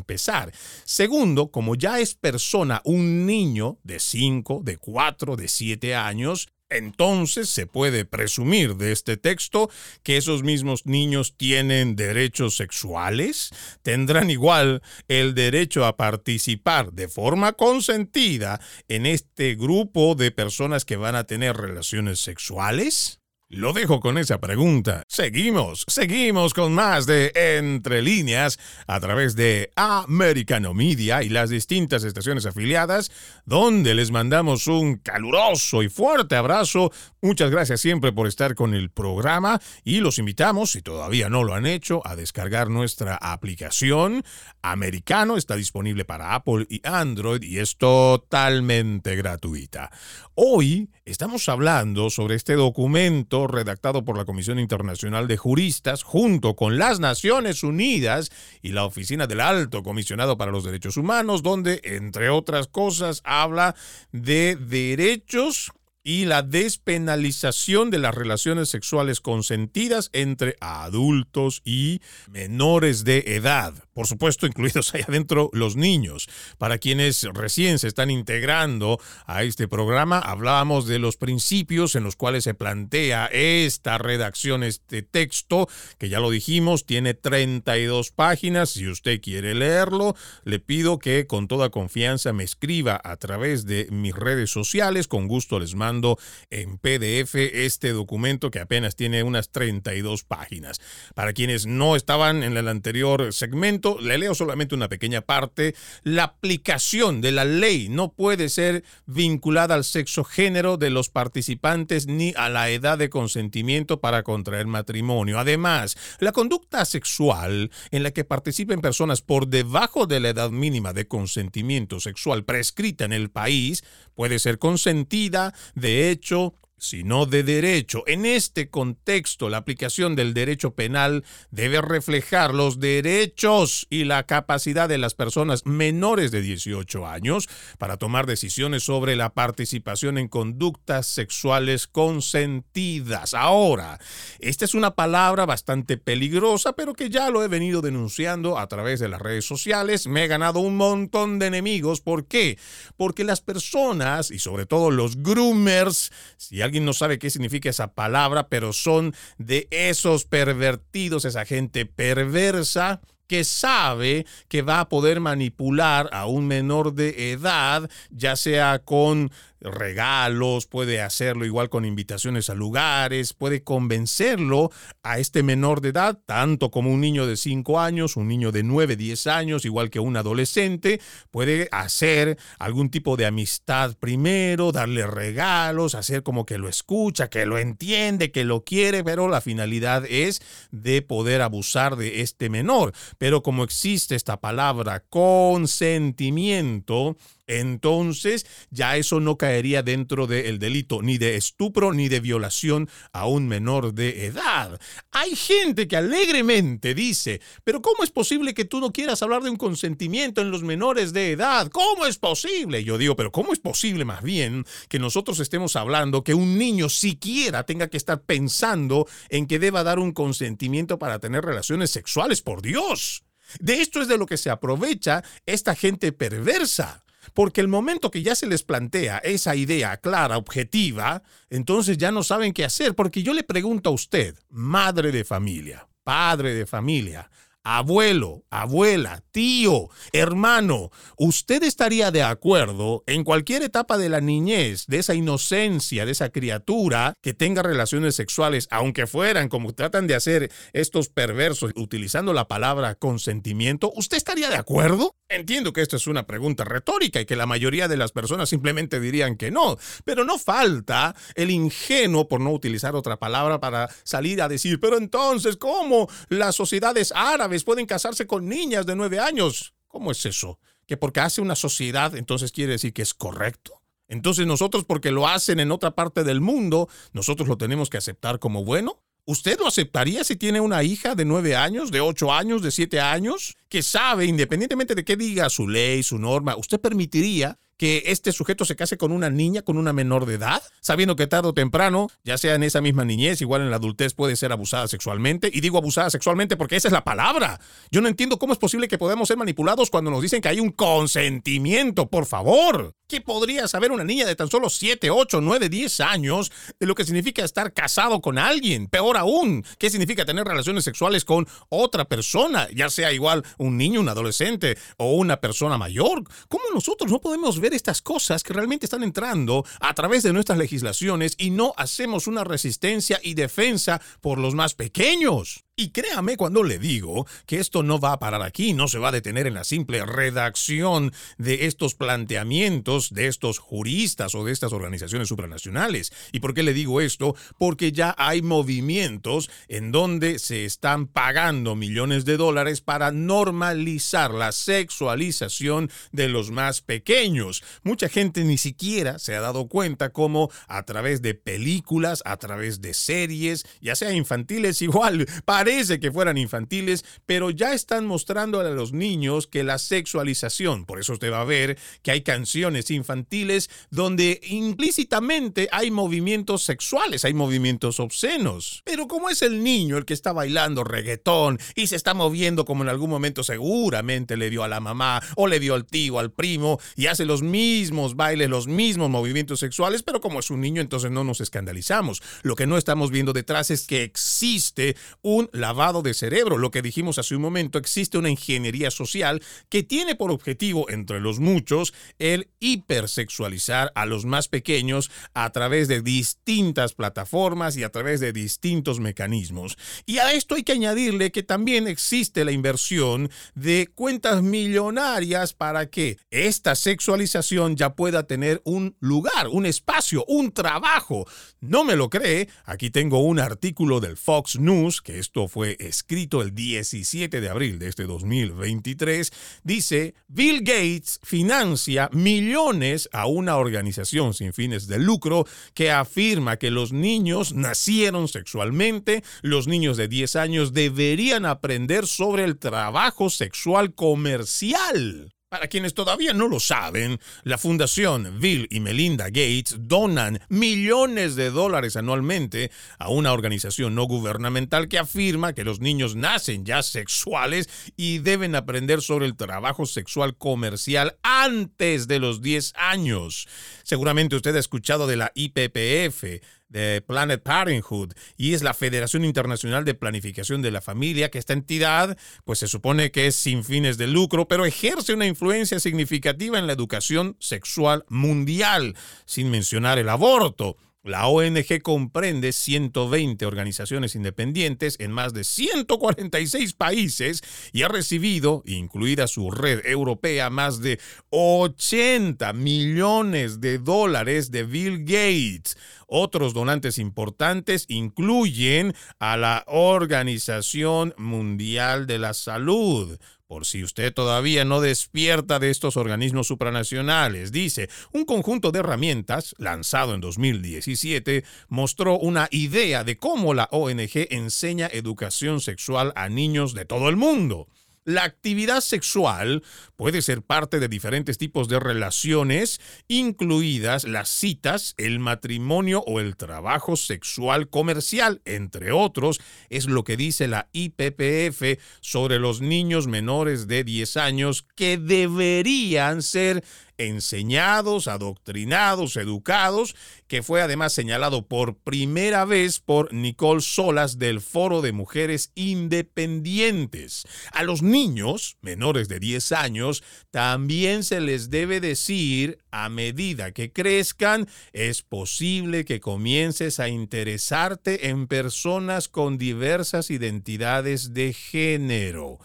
Segundo, 0.84 1.50
como 1.50 1.74
ya 1.74 2.00
es 2.00 2.14
persona 2.14 2.80
un 2.84 3.26
niño 3.26 3.78
de 3.82 3.98
5, 3.98 4.60
de 4.64 4.76
4, 4.76 5.36
de 5.36 5.48
7 5.48 5.94
años, 5.94 6.48
entonces 6.72 7.48
se 7.50 7.66
puede 7.66 8.04
presumir 8.04 8.76
de 8.76 8.92
este 8.92 9.16
texto 9.16 9.70
que 10.02 10.16
esos 10.16 10.42
mismos 10.42 10.86
niños 10.86 11.36
tienen 11.36 11.96
derechos 11.96 12.56
sexuales, 12.56 13.50
tendrán 13.82 14.30
igual 14.30 14.82
el 15.08 15.34
derecho 15.34 15.84
a 15.84 15.96
participar 15.96 16.92
de 16.92 17.08
forma 17.08 17.52
consentida 17.52 18.60
en 18.88 19.06
este 19.06 19.54
grupo 19.54 20.14
de 20.14 20.30
personas 20.30 20.84
que 20.84 20.96
van 20.96 21.14
a 21.14 21.24
tener 21.24 21.56
relaciones 21.56 22.20
sexuales. 22.20 23.21
Lo 23.54 23.74
dejo 23.74 24.00
con 24.00 24.16
esa 24.16 24.40
pregunta. 24.40 25.02
Seguimos, 25.08 25.84
seguimos 25.86 26.54
con 26.54 26.72
más 26.72 27.04
de 27.04 27.32
Entre 27.34 28.00
líneas 28.00 28.58
a 28.86 28.98
través 28.98 29.36
de 29.36 29.70
Americano 29.76 30.72
Media 30.72 31.22
y 31.22 31.28
las 31.28 31.50
distintas 31.50 32.02
estaciones 32.02 32.46
afiliadas, 32.46 33.12
donde 33.44 33.94
les 33.94 34.10
mandamos 34.10 34.68
un 34.68 34.96
caluroso 34.96 35.82
y 35.82 35.90
fuerte 35.90 36.34
abrazo. 36.34 36.92
Muchas 37.20 37.50
gracias 37.50 37.82
siempre 37.82 38.10
por 38.10 38.26
estar 38.26 38.54
con 38.54 38.72
el 38.72 38.90
programa 38.90 39.60
y 39.84 40.00
los 40.00 40.18
invitamos, 40.18 40.70
si 40.70 40.80
todavía 40.80 41.28
no 41.28 41.44
lo 41.44 41.52
han 41.52 41.66
hecho, 41.66 42.00
a 42.06 42.16
descargar 42.16 42.70
nuestra 42.70 43.16
aplicación. 43.16 44.24
Americano 44.62 45.36
está 45.36 45.56
disponible 45.56 46.06
para 46.06 46.34
Apple 46.34 46.66
y 46.70 46.80
Android 46.84 47.42
y 47.42 47.58
es 47.58 47.76
totalmente 47.76 49.14
gratuita. 49.14 49.90
Hoy 50.34 50.88
estamos 51.04 51.46
hablando 51.50 52.08
sobre 52.08 52.36
este 52.36 52.54
documento 52.54 53.46
redactado 53.48 54.02
por 54.02 54.16
la 54.16 54.24
Comisión 54.24 54.58
Internacional 54.58 55.28
de 55.28 55.36
Juristas 55.36 56.02
junto 56.02 56.56
con 56.56 56.78
las 56.78 57.00
Naciones 57.00 57.62
Unidas 57.62 58.30
y 58.62 58.70
la 58.70 58.86
Oficina 58.86 59.26
del 59.26 59.40
Alto 59.40 59.82
Comisionado 59.82 60.38
para 60.38 60.50
los 60.50 60.64
Derechos 60.64 60.96
Humanos, 60.96 61.42
donde, 61.42 61.82
entre 61.84 62.30
otras 62.30 62.66
cosas, 62.66 63.20
habla 63.24 63.74
de 64.10 64.56
derechos 64.56 65.70
y 66.02 66.24
la 66.24 66.42
despenalización 66.42 67.90
de 67.90 67.98
las 67.98 68.14
relaciones 68.14 68.70
sexuales 68.70 69.20
consentidas 69.20 70.08
entre 70.14 70.56
adultos 70.60 71.60
y 71.64 72.00
menores 72.30 73.04
de 73.04 73.36
edad. 73.36 73.74
Por 73.92 74.06
supuesto, 74.06 74.46
incluidos 74.46 74.94
ahí 74.94 75.02
adentro 75.06 75.50
los 75.52 75.76
niños. 75.76 76.28
Para 76.58 76.78
quienes 76.78 77.22
recién 77.34 77.78
se 77.78 77.88
están 77.88 78.10
integrando 78.10 78.98
a 79.26 79.42
este 79.42 79.68
programa, 79.68 80.18
hablábamos 80.18 80.86
de 80.86 80.98
los 80.98 81.16
principios 81.16 81.94
en 81.94 82.04
los 82.04 82.16
cuales 82.16 82.44
se 82.44 82.54
plantea 82.54 83.26
esta 83.26 83.98
redacción, 83.98 84.62
este 84.62 85.02
texto, 85.02 85.68
que 85.98 86.08
ya 86.08 86.20
lo 86.20 86.30
dijimos, 86.30 86.86
tiene 86.86 87.14
32 87.14 88.12
páginas. 88.12 88.70
Si 88.70 88.88
usted 88.88 89.20
quiere 89.20 89.54
leerlo, 89.54 90.16
le 90.44 90.58
pido 90.58 90.98
que 90.98 91.26
con 91.26 91.46
toda 91.46 91.70
confianza 91.70 92.32
me 92.32 92.44
escriba 92.44 93.00
a 93.02 93.16
través 93.16 93.66
de 93.66 93.88
mis 93.90 94.14
redes 94.14 94.50
sociales. 94.50 95.06
Con 95.08 95.28
gusto 95.28 95.60
les 95.60 95.74
mando 95.74 96.18
en 96.50 96.78
PDF 96.78 97.34
este 97.34 97.90
documento 97.90 98.50
que 98.50 98.60
apenas 98.60 98.96
tiene 98.96 99.22
unas 99.22 99.50
32 99.50 100.24
páginas. 100.24 100.80
Para 101.14 101.32
quienes 101.32 101.66
no 101.66 101.96
estaban 101.96 102.42
en 102.42 102.56
el 102.56 102.68
anterior 102.68 103.32
segmento, 103.32 103.81
le 104.00 104.18
leo 104.18 104.34
solamente 104.34 104.74
una 104.74 104.88
pequeña 104.88 105.22
parte. 105.22 105.74
La 106.02 106.24
aplicación 106.24 107.20
de 107.20 107.32
la 107.32 107.44
ley 107.44 107.88
no 107.88 108.12
puede 108.12 108.48
ser 108.48 108.84
vinculada 109.06 109.74
al 109.74 109.84
sexo 109.84 110.24
género 110.24 110.76
de 110.76 110.90
los 110.90 111.08
participantes 111.08 112.06
ni 112.06 112.32
a 112.36 112.48
la 112.48 112.70
edad 112.70 112.98
de 112.98 113.10
consentimiento 113.10 114.00
para 114.00 114.22
contraer 114.22 114.66
matrimonio. 114.66 115.38
Además, 115.38 115.96
la 116.18 116.32
conducta 116.32 116.84
sexual 116.84 117.70
en 117.90 118.02
la 118.02 118.10
que 118.10 118.24
participen 118.24 118.80
personas 118.80 119.20
por 119.22 119.48
debajo 119.48 120.06
de 120.06 120.20
la 120.20 120.30
edad 120.30 120.50
mínima 120.50 120.92
de 120.92 121.08
consentimiento 121.08 122.00
sexual 122.00 122.44
prescrita 122.44 123.04
en 123.04 123.12
el 123.12 123.30
país 123.30 123.84
puede 124.14 124.38
ser 124.38 124.58
consentida 124.58 125.54
de 125.74 126.10
hecho 126.10 126.54
sino 126.82 127.26
de 127.26 127.44
derecho. 127.44 128.02
En 128.08 128.26
este 128.26 128.68
contexto, 128.68 129.48
la 129.48 129.58
aplicación 129.58 130.16
del 130.16 130.34
derecho 130.34 130.74
penal 130.74 131.24
debe 131.52 131.80
reflejar 131.80 132.52
los 132.54 132.80
derechos 132.80 133.86
y 133.88 134.02
la 134.02 134.24
capacidad 134.24 134.88
de 134.88 134.98
las 134.98 135.14
personas 135.14 135.64
menores 135.64 136.32
de 136.32 136.42
18 136.42 137.06
años 137.06 137.48
para 137.78 137.98
tomar 137.98 138.26
decisiones 138.26 138.82
sobre 138.82 139.14
la 139.14 139.32
participación 139.32 140.18
en 140.18 140.26
conductas 140.26 141.06
sexuales 141.06 141.86
consentidas. 141.86 143.32
Ahora, 143.34 144.00
esta 144.40 144.64
es 144.64 144.74
una 144.74 144.96
palabra 144.96 145.46
bastante 145.46 145.98
peligrosa, 145.98 146.72
pero 146.72 146.94
que 146.94 147.10
ya 147.10 147.30
lo 147.30 147.44
he 147.44 147.48
venido 147.48 147.80
denunciando 147.80 148.58
a 148.58 148.66
través 148.66 148.98
de 148.98 149.08
las 149.08 149.22
redes 149.22 149.44
sociales. 149.44 150.08
Me 150.08 150.24
he 150.24 150.26
ganado 150.28 150.58
un 150.58 150.76
montón 150.76 151.38
de 151.38 151.46
enemigos. 151.46 152.00
¿Por 152.00 152.26
qué? 152.26 152.58
Porque 152.96 153.22
las 153.22 153.40
personas, 153.40 154.32
y 154.32 154.40
sobre 154.40 154.66
todo 154.66 154.90
los 154.90 155.22
groomers, 155.22 156.10
si 156.36 156.60
alguien 156.60 156.71
no 156.80 156.92
sabe 156.92 157.18
qué 157.18 157.30
significa 157.30 157.70
esa 157.70 157.94
palabra, 157.94 158.48
pero 158.48 158.72
son 158.72 159.14
de 159.38 159.68
esos 159.70 160.24
pervertidos, 160.24 161.24
esa 161.24 161.44
gente 161.44 161.86
perversa 161.86 163.00
que 163.32 163.44
sabe 163.44 164.26
que 164.48 164.60
va 164.60 164.80
a 164.80 164.88
poder 164.90 165.20
manipular 165.20 166.10
a 166.12 166.26
un 166.26 166.46
menor 166.46 166.92
de 166.92 167.32
edad, 167.32 167.88
ya 168.10 168.36
sea 168.36 168.80
con 168.80 169.30
regalos, 169.62 170.66
puede 170.66 171.00
hacerlo 171.00 171.44
igual 171.44 171.68
con 171.68 171.84
invitaciones 171.84 172.50
a 172.50 172.54
lugares, 172.54 173.32
puede 173.32 173.62
convencerlo 173.62 174.70
a 175.02 175.18
este 175.18 175.42
menor 175.42 175.80
de 175.80 175.90
edad, 175.90 176.18
tanto 176.26 176.70
como 176.70 176.90
un 176.90 177.00
niño 177.00 177.26
de 177.26 177.36
5 177.36 177.80
años, 177.80 178.16
un 178.16 178.28
niño 178.28 178.52
de 178.52 178.62
9, 178.62 178.96
10 178.96 179.26
años, 179.28 179.64
igual 179.64 179.90
que 179.90 180.00
un 180.00 180.16
adolescente, 180.16 181.00
puede 181.30 181.68
hacer 181.72 182.38
algún 182.58 182.90
tipo 182.90 183.16
de 183.16 183.26
amistad 183.26 183.96
primero, 183.98 184.72
darle 184.72 185.06
regalos, 185.06 185.94
hacer 185.94 186.22
como 186.22 186.46
que 186.46 186.58
lo 186.58 186.68
escucha, 186.68 187.30
que 187.30 187.46
lo 187.46 187.58
entiende, 187.58 188.32
que 188.32 188.44
lo 188.44 188.64
quiere, 188.64 189.04
pero 189.04 189.28
la 189.28 189.40
finalidad 189.40 190.04
es 190.06 190.42
de 190.70 191.02
poder 191.02 191.42
abusar 191.42 191.96
de 191.96 192.22
este 192.22 192.48
menor. 192.48 192.92
Pero 193.18 193.42
como 193.42 193.64
existe 193.64 194.14
esta 194.14 194.40
palabra 194.40 195.04
consentimiento, 195.08 197.16
entonces 197.60 198.46
ya 198.70 198.96
eso 198.96 199.20
no 199.20 199.36
caería 199.36 199.82
dentro 199.82 200.26
del 200.26 200.58
delito 200.58 201.02
ni 201.02 201.18
de 201.18 201.36
estupro 201.36 201.92
ni 201.92 202.08
de 202.08 202.20
violación 202.20 202.88
a 203.12 203.26
un 203.26 203.48
menor 203.48 203.94
de 203.94 204.26
edad. 204.26 204.80
Hay 205.10 205.36
gente 205.36 205.88
que 205.88 205.96
alegremente 205.96 206.94
dice, 206.94 207.40
pero 207.64 207.82
¿cómo 207.82 208.04
es 208.04 208.10
posible 208.10 208.54
que 208.54 208.64
tú 208.64 208.80
no 208.80 208.92
quieras 208.92 209.22
hablar 209.22 209.42
de 209.42 209.50
un 209.50 209.56
consentimiento 209.56 210.40
en 210.40 210.50
los 210.50 210.62
menores 210.62 211.12
de 211.12 211.32
edad? 211.32 211.68
¿Cómo 211.68 212.06
es 212.06 212.18
posible? 212.18 212.84
Yo 212.84 212.98
digo, 212.98 213.16
pero 213.16 213.32
¿cómo 213.32 213.52
es 213.52 213.58
posible 213.58 214.04
más 214.04 214.22
bien 214.22 214.64
que 214.88 214.98
nosotros 214.98 215.40
estemos 215.40 215.76
hablando 215.76 216.24
que 216.24 216.34
un 216.34 216.58
niño 216.58 216.88
siquiera 216.88 217.64
tenga 217.64 217.88
que 217.88 217.96
estar 217.96 218.22
pensando 218.22 219.06
en 219.28 219.46
que 219.46 219.58
deba 219.58 219.82
dar 219.82 219.98
un 219.98 220.12
consentimiento 220.12 220.98
para 220.98 221.18
tener 221.18 221.44
relaciones 221.44 221.90
sexuales? 221.90 222.42
Por 222.42 222.62
Dios. 222.62 223.24
De 223.60 223.82
esto 223.82 224.00
es 224.00 224.08
de 224.08 224.18
lo 224.18 224.26
que 224.26 224.36
se 224.36 224.50
aprovecha 224.50 225.22
esta 225.46 225.74
gente 225.74 226.12
perversa. 226.12 227.01
Porque 227.34 227.60
el 227.60 227.68
momento 227.68 228.10
que 228.10 228.22
ya 228.22 228.34
se 228.34 228.46
les 228.46 228.62
plantea 228.62 229.18
esa 229.18 229.54
idea 229.54 229.96
clara, 229.96 230.36
objetiva, 230.36 231.22
entonces 231.50 231.98
ya 231.98 232.10
no 232.12 232.22
saben 232.22 232.52
qué 232.52 232.64
hacer. 232.64 232.94
Porque 232.94 233.22
yo 233.22 233.34
le 233.34 233.42
pregunto 233.42 233.90
a 233.90 233.92
usted, 233.92 234.36
madre 234.50 235.12
de 235.12 235.24
familia, 235.24 235.88
padre 236.04 236.54
de 236.54 236.66
familia, 236.66 237.30
abuelo, 237.64 238.44
abuela, 238.50 239.22
tío, 239.30 239.88
hermano, 240.12 240.90
¿usted 241.16 241.62
estaría 241.62 242.10
de 242.10 242.22
acuerdo 242.22 243.04
en 243.06 243.24
cualquier 243.24 243.62
etapa 243.62 243.98
de 243.98 244.08
la 244.08 244.20
niñez, 244.20 244.86
de 244.86 244.98
esa 244.98 245.14
inocencia, 245.14 246.04
de 246.04 246.12
esa 246.12 246.30
criatura 246.30 247.14
que 247.22 247.34
tenga 247.34 247.62
relaciones 247.62 248.16
sexuales, 248.16 248.66
aunque 248.70 249.06
fueran 249.06 249.48
como 249.48 249.74
tratan 249.74 250.06
de 250.06 250.14
hacer 250.14 250.50
estos 250.72 251.08
perversos 251.08 251.72
utilizando 251.76 252.32
la 252.32 252.48
palabra 252.48 252.94
consentimiento? 252.96 253.92
¿Usted 253.94 254.16
estaría 254.16 254.50
de 254.50 254.56
acuerdo? 254.56 255.14
Entiendo 255.28 255.72
que 255.72 255.80
esto 255.80 255.96
es 255.96 256.06
una 256.06 256.26
pregunta 256.26 256.64
retórica 256.64 257.20
y 257.20 257.26
que 257.26 257.36
la 257.36 257.46
mayoría 257.46 257.88
de 257.88 257.96
las 257.96 258.12
personas 258.12 258.48
simplemente 258.48 259.00
dirían 259.00 259.36
que 259.36 259.50
no, 259.50 259.78
pero 260.04 260.24
no 260.24 260.38
falta 260.38 261.14
el 261.34 261.50
ingenuo, 261.50 262.28
por 262.28 262.40
no 262.40 262.52
utilizar 262.52 262.94
otra 262.94 263.18
palabra, 263.18 263.60
para 263.60 263.88
salir 264.04 264.42
a 264.42 264.48
decir, 264.48 264.80
pero 264.80 264.98
entonces, 264.98 265.56
¿cómo 265.56 266.08
las 266.28 266.56
sociedades 266.56 267.12
árabes 267.16 267.51
pueden 267.64 267.86
casarse 267.86 268.26
con 268.26 268.48
niñas 268.48 268.86
de 268.86 268.96
nueve 268.96 269.20
años? 269.20 269.74
¿Cómo 269.88 270.10
es 270.10 270.24
eso? 270.26 270.58
¿Que 270.86 270.96
porque 270.96 271.20
hace 271.20 271.40
una 271.40 271.54
sociedad 271.54 272.16
entonces 272.16 272.52
quiere 272.52 272.72
decir 272.72 272.92
que 272.92 273.02
es 273.02 273.14
correcto? 273.14 273.82
Entonces 274.08 274.46
nosotros 274.46 274.84
porque 274.84 275.10
lo 275.10 275.28
hacen 275.28 275.60
en 275.60 275.72
otra 275.72 275.92
parte 275.92 276.24
del 276.24 276.40
mundo, 276.40 276.88
nosotros 277.12 277.48
lo 277.48 277.56
tenemos 277.56 277.90
que 277.90 277.98
aceptar 277.98 278.38
como 278.38 278.64
bueno. 278.64 279.02
¿Usted 279.24 279.58
lo 279.58 279.68
aceptaría 279.68 280.24
si 280.24 280.36
tiene 280.36 280.60
una 280.60 280.82
hija 280.82 281.14
de 281.14 281.24
nueve 281.24 281.54
años, 281.54 281.92
de 281.92 282.00
ocho 282.00 282.32
años, 282.32 282.60
de 282.60 282.72
siete 282.72 283.00
años, 283.00 283.56
que 283.68 283.82
sabe, 283.82 284.26
independientemente 284.26 284.94
de 284.94 285.04
qué 285.04 285.16
diga 285.16 285.48
su 285.48 285.68
ley, 285.68 286.02
su 286.02 286.18
norma, 286.18 286.56
usted 286.56 286.80
permitiría 286.80 287.58
que 287.82 288.04
este 288.06 288.30
sujeto 288.30 288.64
se 288.64 288.76
case 288.76 288.96
con 288.96 289.10
una 289.10 289.28
niña, 289.28 289.62
con 289.62 289.76
una 289.76 289.92
menor 289.92 290.24
de 290.24 290.34
edad, 290.34 290.62
sabiendo 290.80 291.16
que 291.16 291.26
tarde 291.26 291.48
o 291.48 291.52
temprano, 291.52 292.10
ya 292.22 292.38
sea 292.38 292.54
en 292.54 292.62
esa 292.62 292.80
misma 292.80 293.04
niñez, 293.04 293.40
igual 293.40 293.60
en 293.60 293.70
la 293.70 293.76
adultez 293.76 294.14
puede 294.14 294.36
ser 294.36 294.52
abusada 294.52 294.86
sexualmente. 294.86 295.50
Y 295.52 295.60
digo 295.62 295.78
abusada 295.78 296.08
sexualmente 296.08 296.56
porque 296.56 296.76
esa 296.76 296.86
es 296.86 296.92
la 296.92 297.02
palabra. 297.02 297.58
Yo 297.90 298.00
no 298.00 298.06
entiendo 298.06 298.38
cómo 298.38 298.52
es 298.52 298.60
posible 298.60 298.86
que 298.86 298.98
podamos 298.98 299.26
ser 299.26 299.36
manipulados 299.36 299.90
cuando 299.90 300.12
nos 300.12 300.22
dicen 300.22 300.40
que 300.40 300.48
hay 300.48 300.60
un 300.60 300.70
consentimiento, 300.70 302.08
por 302.08 302.24
favor. 302.24 302.94
¿Qué 303.08 303.20
podría 303.20 303.68
saber 303.68 303.92
una 303.92 304.04
niña 304.04 304.26
de 304.26 304.36
tan 304.36 304.48
solo 304.48 304.70
7, 304.70 305.10
8, 305.10 305.40
9, 305.42 305.68
10 305.68 306.00
años 306.00 306.50
de 306.80 306.86
lo 306.86 306.94
que 306.94 307.04
significa 307.04 307.44
estar 307.44 307.72
casado 307.74 308.20
con 308.22 308.38
alguien? 308.38 308.86
Peor 308.86 309.18
aún, 309.18 309.64
¿qué 309.78 309.90
significa 309.90 310.24
tener 310.24 310.46
relaciones 310.46 310.84
sexuales 310.84 311.24
con 311.24 311.46
otra 311.68 312.06
persona, 312.06 312.68
ya 312.74 312.88
sea 312.88 313.12
igual 313.12 313.44
un 313.58 313.76
niño, 313.76 314.00
un 314.00 314.08
adolescente 314.08 314.78
o 314.96 315.12
una 315.12 315.40
persona 315.40 315.76
mayor? 315.76 316.24
¿Cómo 316.48 316.64
nosotros 316.72 317.10
no 317.10 317.20
podemos 317.20 317.60
ver 317.60 317.74
estas 317.74 318.00
cosas 318.00 318.42
que 318.42 318.54
realmente 318.54 318.86
están 318.86 319.02
entrando 319.02 319.64
a 319.80 319.92
través 319.94 320.22
de 320.22 320.32
nuestras 320.32 320.58
legislaciones 320.58 321.34
y 321.36 321.50
no 321.50 321.74
hacemos 321.76 322.26
una 322.26 322.44
resistencia 322.44 323.20
y 323.22 323.34
defensa 323.34 324.00
por 324.20 324.38
los 324.38 324.54
más 324.54 324.74
pequeños. 324.74 325.64
Y 325.74 325.88
créame 325.88 326.36
cuando 326.36 326.64
le 326.64 326.78
digo 326.78 327.26
que 327.46 327.58
esto 327.58 327.82
no 327.82 327.98
va 327.98 328.12
a 328.12 328.18
parar 328.18 328.42
aquí, 328.42 328.74
no 328.74 328.88
se 328.88 328.98
va 328.98 329.08
a 329.08 329.12
detener 329.12 329.46
en 329.46 329.54
la 329.54 329.64
simple 329.64 330.04
redacción 330.04 331.14
de 331.38 331.64
estos 331.64 331.94
planteamientos 331.94 333.14
de 333.14 333.26
estos 333.26 333.58
juristas 333.58 334.34
o 334.34 334.44
de 334.44 334.52
estas 334.52 334.74
organizaciones 334.74 335.28
supranacionales. 335.28 336.12
¿Y 336.30 336.40
por 336.40 336.52
qué 336.52 336.62
le 336.62 336.74
digo 336.74 337.00
esto? 337.00 337.34
Porque 337.56 337.90
ya 337.90 338.14
hay 338.18 338.42
movimientos 338.42 339.48
en 339.68 339.92
donde 339.92 340.38
se 340.38 340.66
están 340.66 341.06
pagando 341.06 341.74
millones 341.74 342.26
de 342.26 342.36
dólares 342.36 342.82
para 342.82 343.10
normalizar 343.10 344.34
la 344.34 344.52
sexualización 344.52 345.90
de 346.12 346.28
los 346.28 346.50
más 346.50 346.82
pequeños. 346.82 347.64
Mucha 347.82 348.10
gente 348.10 348.44
ni 348.44 348.58
siquiera 348.58 349.18
se 349.18 349.36
ha 349.36 349.40
dado 349.40 349.68
cuenta 349.68 350.10
cómo 350.12 350.50
a 350.68 350.82
través 350.82 351.22
de 351.22 351.32
películas, 351.32 352.22
a 352.26 352.36
través 352.36 352.82
de 352.82 352.92
series, 352.92 353.64
ya 353.80 353.96
sea 353.96 354.12
infantiles 354.12 354.82
igual, 354.82 355.26
parece 355.62 356.00
que 356.00 356.10
fueran 356.10 356.38
infantiles, 356.38 357.04
pero 357.24 357.50
ya 357.50 357.72
están 357.72 358.04
mostrando 358.04 358.58
a 358.58 358.64
los 358.64 358.92
niños 358.92 359.46
que 359.46 359.62
la 359.62 359.78
sexualización, 359.78 360.86
por 360.86 360.98
eso 360.98 361.12
usted 361.12 361.30
va 361.30 361.42
a 361.42 361.44
ver 361.44 361.78
que 362.02 362.10
hay 362.10 362.22
canciones 362.22 362.90
infantiles 362.90 363.70
donde 363.88 364.40
implícitamente 364.42 365.68
hay 365.70 365.92
movimientos 365.92 366.64
sexuales, 366.64 367.24
hay 367.24 367.32
movimientos 367.32 368.00
obscenos. 368.00 368.82
Pero 368.84 369.06
como 369.06 369.30
es 369.30 369.42
el 369.42 369.62
niño 369.62 369.98
el 369.98 370.04
que 370.04 370.14
está 370.14 370.32
bailando 370.32 370.82
reggaetón 370.82 371.60
y 371.76 371.86
se 371.86 371.94
está 371.94 372.12
moviendo 372.12 372.64
como 372.64 372.82
en 372.82 372.88
algún 372.88 373.10
momento 373.10 373.44
seguramente 373.44 374.36
le 374.36 374.50
dio 374.50 374.64
a 374.64 374.68
la 374.68 374.80
mamá 374.80 375.22
o 375.36 375.46
le 375.46 375.60
dio 375.60 375.74
al 375.74 375.86
tío, 375.86 376.18
al 376.18 376.32
primo 376.32 376.80
y 376.96 377.06
hace 377.06 377.24
los 377.24 377.42
mismos 377.42 378.16
bailes, 378.16 378.50
los 378.50 378.66
mismos 378.66 379.10
movimientos 379.10 379.60
sexuales, 379.60 380.02
pero 380.02 380.20
como 380.20 380.40
es 380.40 380.50
un 380.50 380.60
niño 380.60 380.82
entonces 380.82 381.12
no 381.12 381.22
nos 381.22 381.40
escandalizamos. 381.40 382.20
Lo 382.42 382.56
que 382.56 382.66
no 382.66 382.78
estamos 382.78 383.12
viendo 383.12 383.32
detrás 383.32 383.70
es 383.70 383.86
que 383.86 384.02
existe 384.02 384.96
un 385.22 385.51
lavado 385.52 386.02
de 386.02 386.14
cerebro. 386.14 386.58
Lo 386.58 386.70
que 386.70 386.82
dijimos 386.82 387.18
hace 387.18 387.36
un 387.36 387.42
momento, 387.42 387.78
existe 387.78 388.18
una 388.18 388.30
ingeniería 388.30 388.90
social 388.90 389.42
que 389.68 389.82
tiene 389.82 390.14
por 390.14 390.30
objetivo, 390.30 390.88
entre 390.90 391.20
los 391.20 391.38
muchos, 391.38 391.94
el 392.18 392.48
hipersexualizar 392.60 393.92
a 393.94 394.06
los 394.06 394.24
más 394.24 394.48
pequeños 394.48 395.10
a 395.34 395.50
través 395.50 395.88
de 395.88 396.02
distintas 396.02 396.94
plataformas 396.94 397.76
y 397.76 397.84
a 397.84 397.90
través 397.90 398.20
de 398.20 398.32
distintos 398.32 399.00
mecanismos. 399.00 399.76
Y 400.06 400.18
a 400.18 400.32
esto 400.32 400.54
hay 400.54 400.62
que 400.62 400.72
añadirle 400.72 401.32
que 401.32 401.42
también 401.42 401.86
existe 401.86 402.44
la 402.44 402.52
inversión 402.52 403.30
de 403.54 403.88
cuentas 403.94 404.42
millonarias 404.42 405.52
para 405.52 405.90
que 405.90 406.18
esta 406.30 406.74
sexualización 406.74 407.76
ya 407.76 407.94
pueda 407.94 408.26
tener 408.26 408.60
un 408.64 408.96
lugar, 409.00 409.48
un 409.48 409.66
espacio, 409.66 410.24
un 410.26 410.52
trabajo. 410.52 411.26
¿No 411.60 411.84
me 411.84 411.96
lo 411.96 412.10
cree? 412.10 412.48
Aquí 412.64 412.90
tengo 412.90 413.20
un 413.20 413.38
artículo 413.38 414.00
del 414.00 414.16
Fox 414.16 414.58
News 414.58 415.02
que 415.02 415.18
esto 415.18 415.41
fue 415.48 415.76
escrito 415.80 416.42
el 416.42 416.54
17 416.54 417.40
de 417.40 417.48
abril 417.48 417.78
de 417.78 417.88
este 417.88 418.04
2023, 418.04 419.32
dice, 419.64 420.14
Bill 420.28 420.60
Gates 420.60 421.20
financia 421.22 422.08
millones 422.12 423.08
a 423.12 423.26
una 423.26 423.56
organización 423.56 424.34
sin 424.34 424.52
fines 424.52 424.86
de 424.86 424.98
lucro 424.98 425.46
que 425.74 425.90
afirma 425.90 426.56
que 426.56 426.70
los 426.70 426.92
niños 426.92 427.54
nacieron 427.54 428.28
sexualmente, 428.28 429.22
los 429.42 429.66
niños 429.66 429.96
de 429.96 430.08
10 430.08 430.36
años 430.36 430.72
deberían 430.72 431.46
aprender 431.46 432.06
sobre 432.06 432.44
el 432.44 432.58
trabajo 432.58 433.30
sexual 433.30 433.94
comercial. 433.94 435.32
Para 435.52 435.68
quienes 435.68 435.92
todavía 435.92 436.32
no 436.32 436.48
lo 436.48 436.60
saben, 436.60 437.20
la 437.42 437.58
Fundación 437.58 438.38
Bill 438.40 438.66
y 438.70 438.80
Melinda 438.80 439.26
Gates 439.26 439.76
donan 439.80 440.40
millones 440.48 441.36
de 441.36 441.50
dólares 441.50 441.94
anualmente 441.96 442.70
a 442.98 443.10
una 443.10 443.34
organización 443.34 443.94
no 443.94 444.04
gubernamental 444.04 444.88
que 444.88 444.98
afirma 444.98 445.52
que 445.52 445.64
los 445.64 445.78
niños 445.78 446.16
nacen 446.16 446.64
ya 446.64 446.82
sexuales 446.82 447.68
y 447.98 448.20
deben 448.20 448.54
aprender 448.54 449.02
sobre 449.02 449.26
el 449.26 449.36
trabajo 449.36 449.84
sexual 449.84 450.38
comercial 450.38 451.18
antes 451.22 452.08
de 452.08 452.18
los 452.18 452.40
10 452.40 452.72
años. 452.76 453.46
Seguramente 453.82 454.36
usted 454.36 454.56
ha 454.56 454.58
escuchado 454.58 455.06
de 455.06 455.16
la 455.16 455.32
IPPF, 455.34 456.40
de 456.72 457.02
Planet 457.06 457.42
Parenthood 457.42 458.14
y 458.36 458.54
es 458.54 458.62
la 458.62 458.74
Federación 458.74 459.24
Internacional 459.24 459.84
de 459.84 459.94
Planificación 459.94 460.62
de 460.62 460.70
la 460.70 460.80
Familia, 460.80 461.30
que 461.30 461.38
esta 461.38 461.52
entidad 461.52 462.16
pues 462.44 462.58
se 462.58 462.66
supone 462.66 463.10
que 463.10 463.26
es 463.26 463.36
sin 463.36 463.62
fines 463.62 463.98
de 463.98 464.06
lucro, 464.06 464.48
pero 464.48 464.64
ejerce 464.64 465.12
una 465.12 465.26
influencia 465.26 465.78
significativa 465.78 466.58
en 466.58 466.66
la 466.66 466.72
educación 466.72 467.36
sexual 467.38 468.04
mundial, 468.08 468.96
sin 469.26 469.50
mencionar 469.50 469.98
el 469.98 470.08
aborto. 470.08 470.76
La 471.04 471.26
ONG 471.26 471.82
comprende 471.82 472.52
120 472.52 473.44
organizaciones 473.44 474.14
independientes 474.14 475.00
en 475.00 475.10
más 475.10 475.34
de 475.34 475.42
146 475.42 476.74
países 476.74 477.42
y 477.72 477.82
ha 477.82 477.88
recibido, 477.88 478.62
incluida 478.66 479.26
su 479.26 479.50
red 479.50 479.84
europea, 479.84 480.48
más 480.48 480.80
de 480.80 481.00
80 481.30 482.52
millones 482.52 483.60
de 483.60 483.78
dólares 483.78 484.52
de 484.52 484.62
Bill 484.62 485.00
Gates. 485.00 485.76
Otros 486.06 486.54
donantes 486.54 486.98
importantes 486.98 487.86
incluyen 487.88 488.94
a 489.18 489.36
la 489.36 489.64
Organización 489.66 491.14
Mundial 491.16 492.06
de 492.06 492.20
la 492.20 492.32
Salud, 492.32 493.18
por 493.52 493.66
si 493.66 493.84
usted 493.84 494.14
todavía 494.14 494.64
no 494.64 494.80
despierta 494.80 495.58
de 495.58 495.68
estos 495.68 495.98
organismos 495.98 496.46
supranacionales, 496.46 497.52
dice, 497.52 497.90
un 498.10 498.24
conjunto 498.24 498.72
de 498.72 498.78
herramientas 498.78 499.54
lanzado 499.58 500.14
en 500.14 500.22
2017 500.22 501.44
mostró 501.68 502.18
una 502.18 502.48
idea 502.50 503.04
de 503.04 503.18
cómo 503.18 503.52
la 503.52 503.68
ONG 503.70 504.28
enseña 504.30 504.88
educación 504.90 505.60
sexual 505.60 506.14
a 506.16 506.30
niños 506.30 506.72
de 506.72 506.86
todo 506.86 507.10
el 507.10 507.16
mundo. 507.16 507.68
La 508.04 508.24
actividad 508.24 508.80
sexual 508.80 509.62
puede 509.94 510.22
ser 510.22 510.42
parte 510.42 510.80
de 510.80 510.88
diferentes 510.88 511.38
tipos 511.38 511.68
de 511.68 511.78
relaciones, 511.78 512.80
incluidas 513.06 514.02
las 514.02 514.28
citas, 514.28 514.94
el 514.96 515.20
matrimonio 515.20 516.02
o 516.04 516.18
el 516.18 516.36
trabajo 516.36 516.96
sexual 516.96 517.70
comercial, 517.70 518.42
entre 518.44 518.90
otros, 518.90 519.40
es 519.70 519.86
lo 519.86 520.02
que 520.02 520.16
dice 520.16 520.48
la 520.48 520.68
IPPF 520.72 521.80
sobre 522.00 522.40
los 522.40 522.60
niños 522.60 523.06
menores 523.06 523.68
de 523.68 523.84
10 523.84 524.16
años 524.16 524.66
que 524.74 524.98
deberían 524.98 526.22
ser 526.22 526.64
enseñados, 527.06 528.08
adoctrinados, 528.08 529.16
educados, 529.16 529.94
que 530.28 530.42
fue 530.42 530.62
además 530.62 530.92
señalado 530.92 531.46
por 531.46 531.76
primera 531.76 532.44
vez 532.44 532.80
por 532.80 533.12
Nicole 533.12 533.60
Solas 533.60 534.18
del 534.18 534.40
Foro 534.40 534.80
de 534.80 534.92
Mujeres 534.92 535.52
Independientes. 535.54 537.24
A 537.52 537.62
los 537.62 537.82
niños 537.82 538.56
menores 538.62 539.08
de 539.08 539.20
10 539.20 539.52
años 539.52 540.02
también 540.30 541.04
se 541.04 541.20
les 541.20 541.50
debe 541.50 541.80
decir, 541.80 542.58
a 542.70 542.88
medida 542.88 543.52
que 543.52 543.72
crezcan, 543.72 544.48
es 544.72 545.02
posible 545.02 545.84
que 545.84 546.00
comiences 546.00 546.80
a 546.80 546.88
interesarte 546.88 548.08
en 548.08 548.26
personas 548.26 549.08
con 549.08 549.38
diversas 549.38 550.10
identidades 550.10 551.12
de 551.14 551.32
género. 551.32 552.38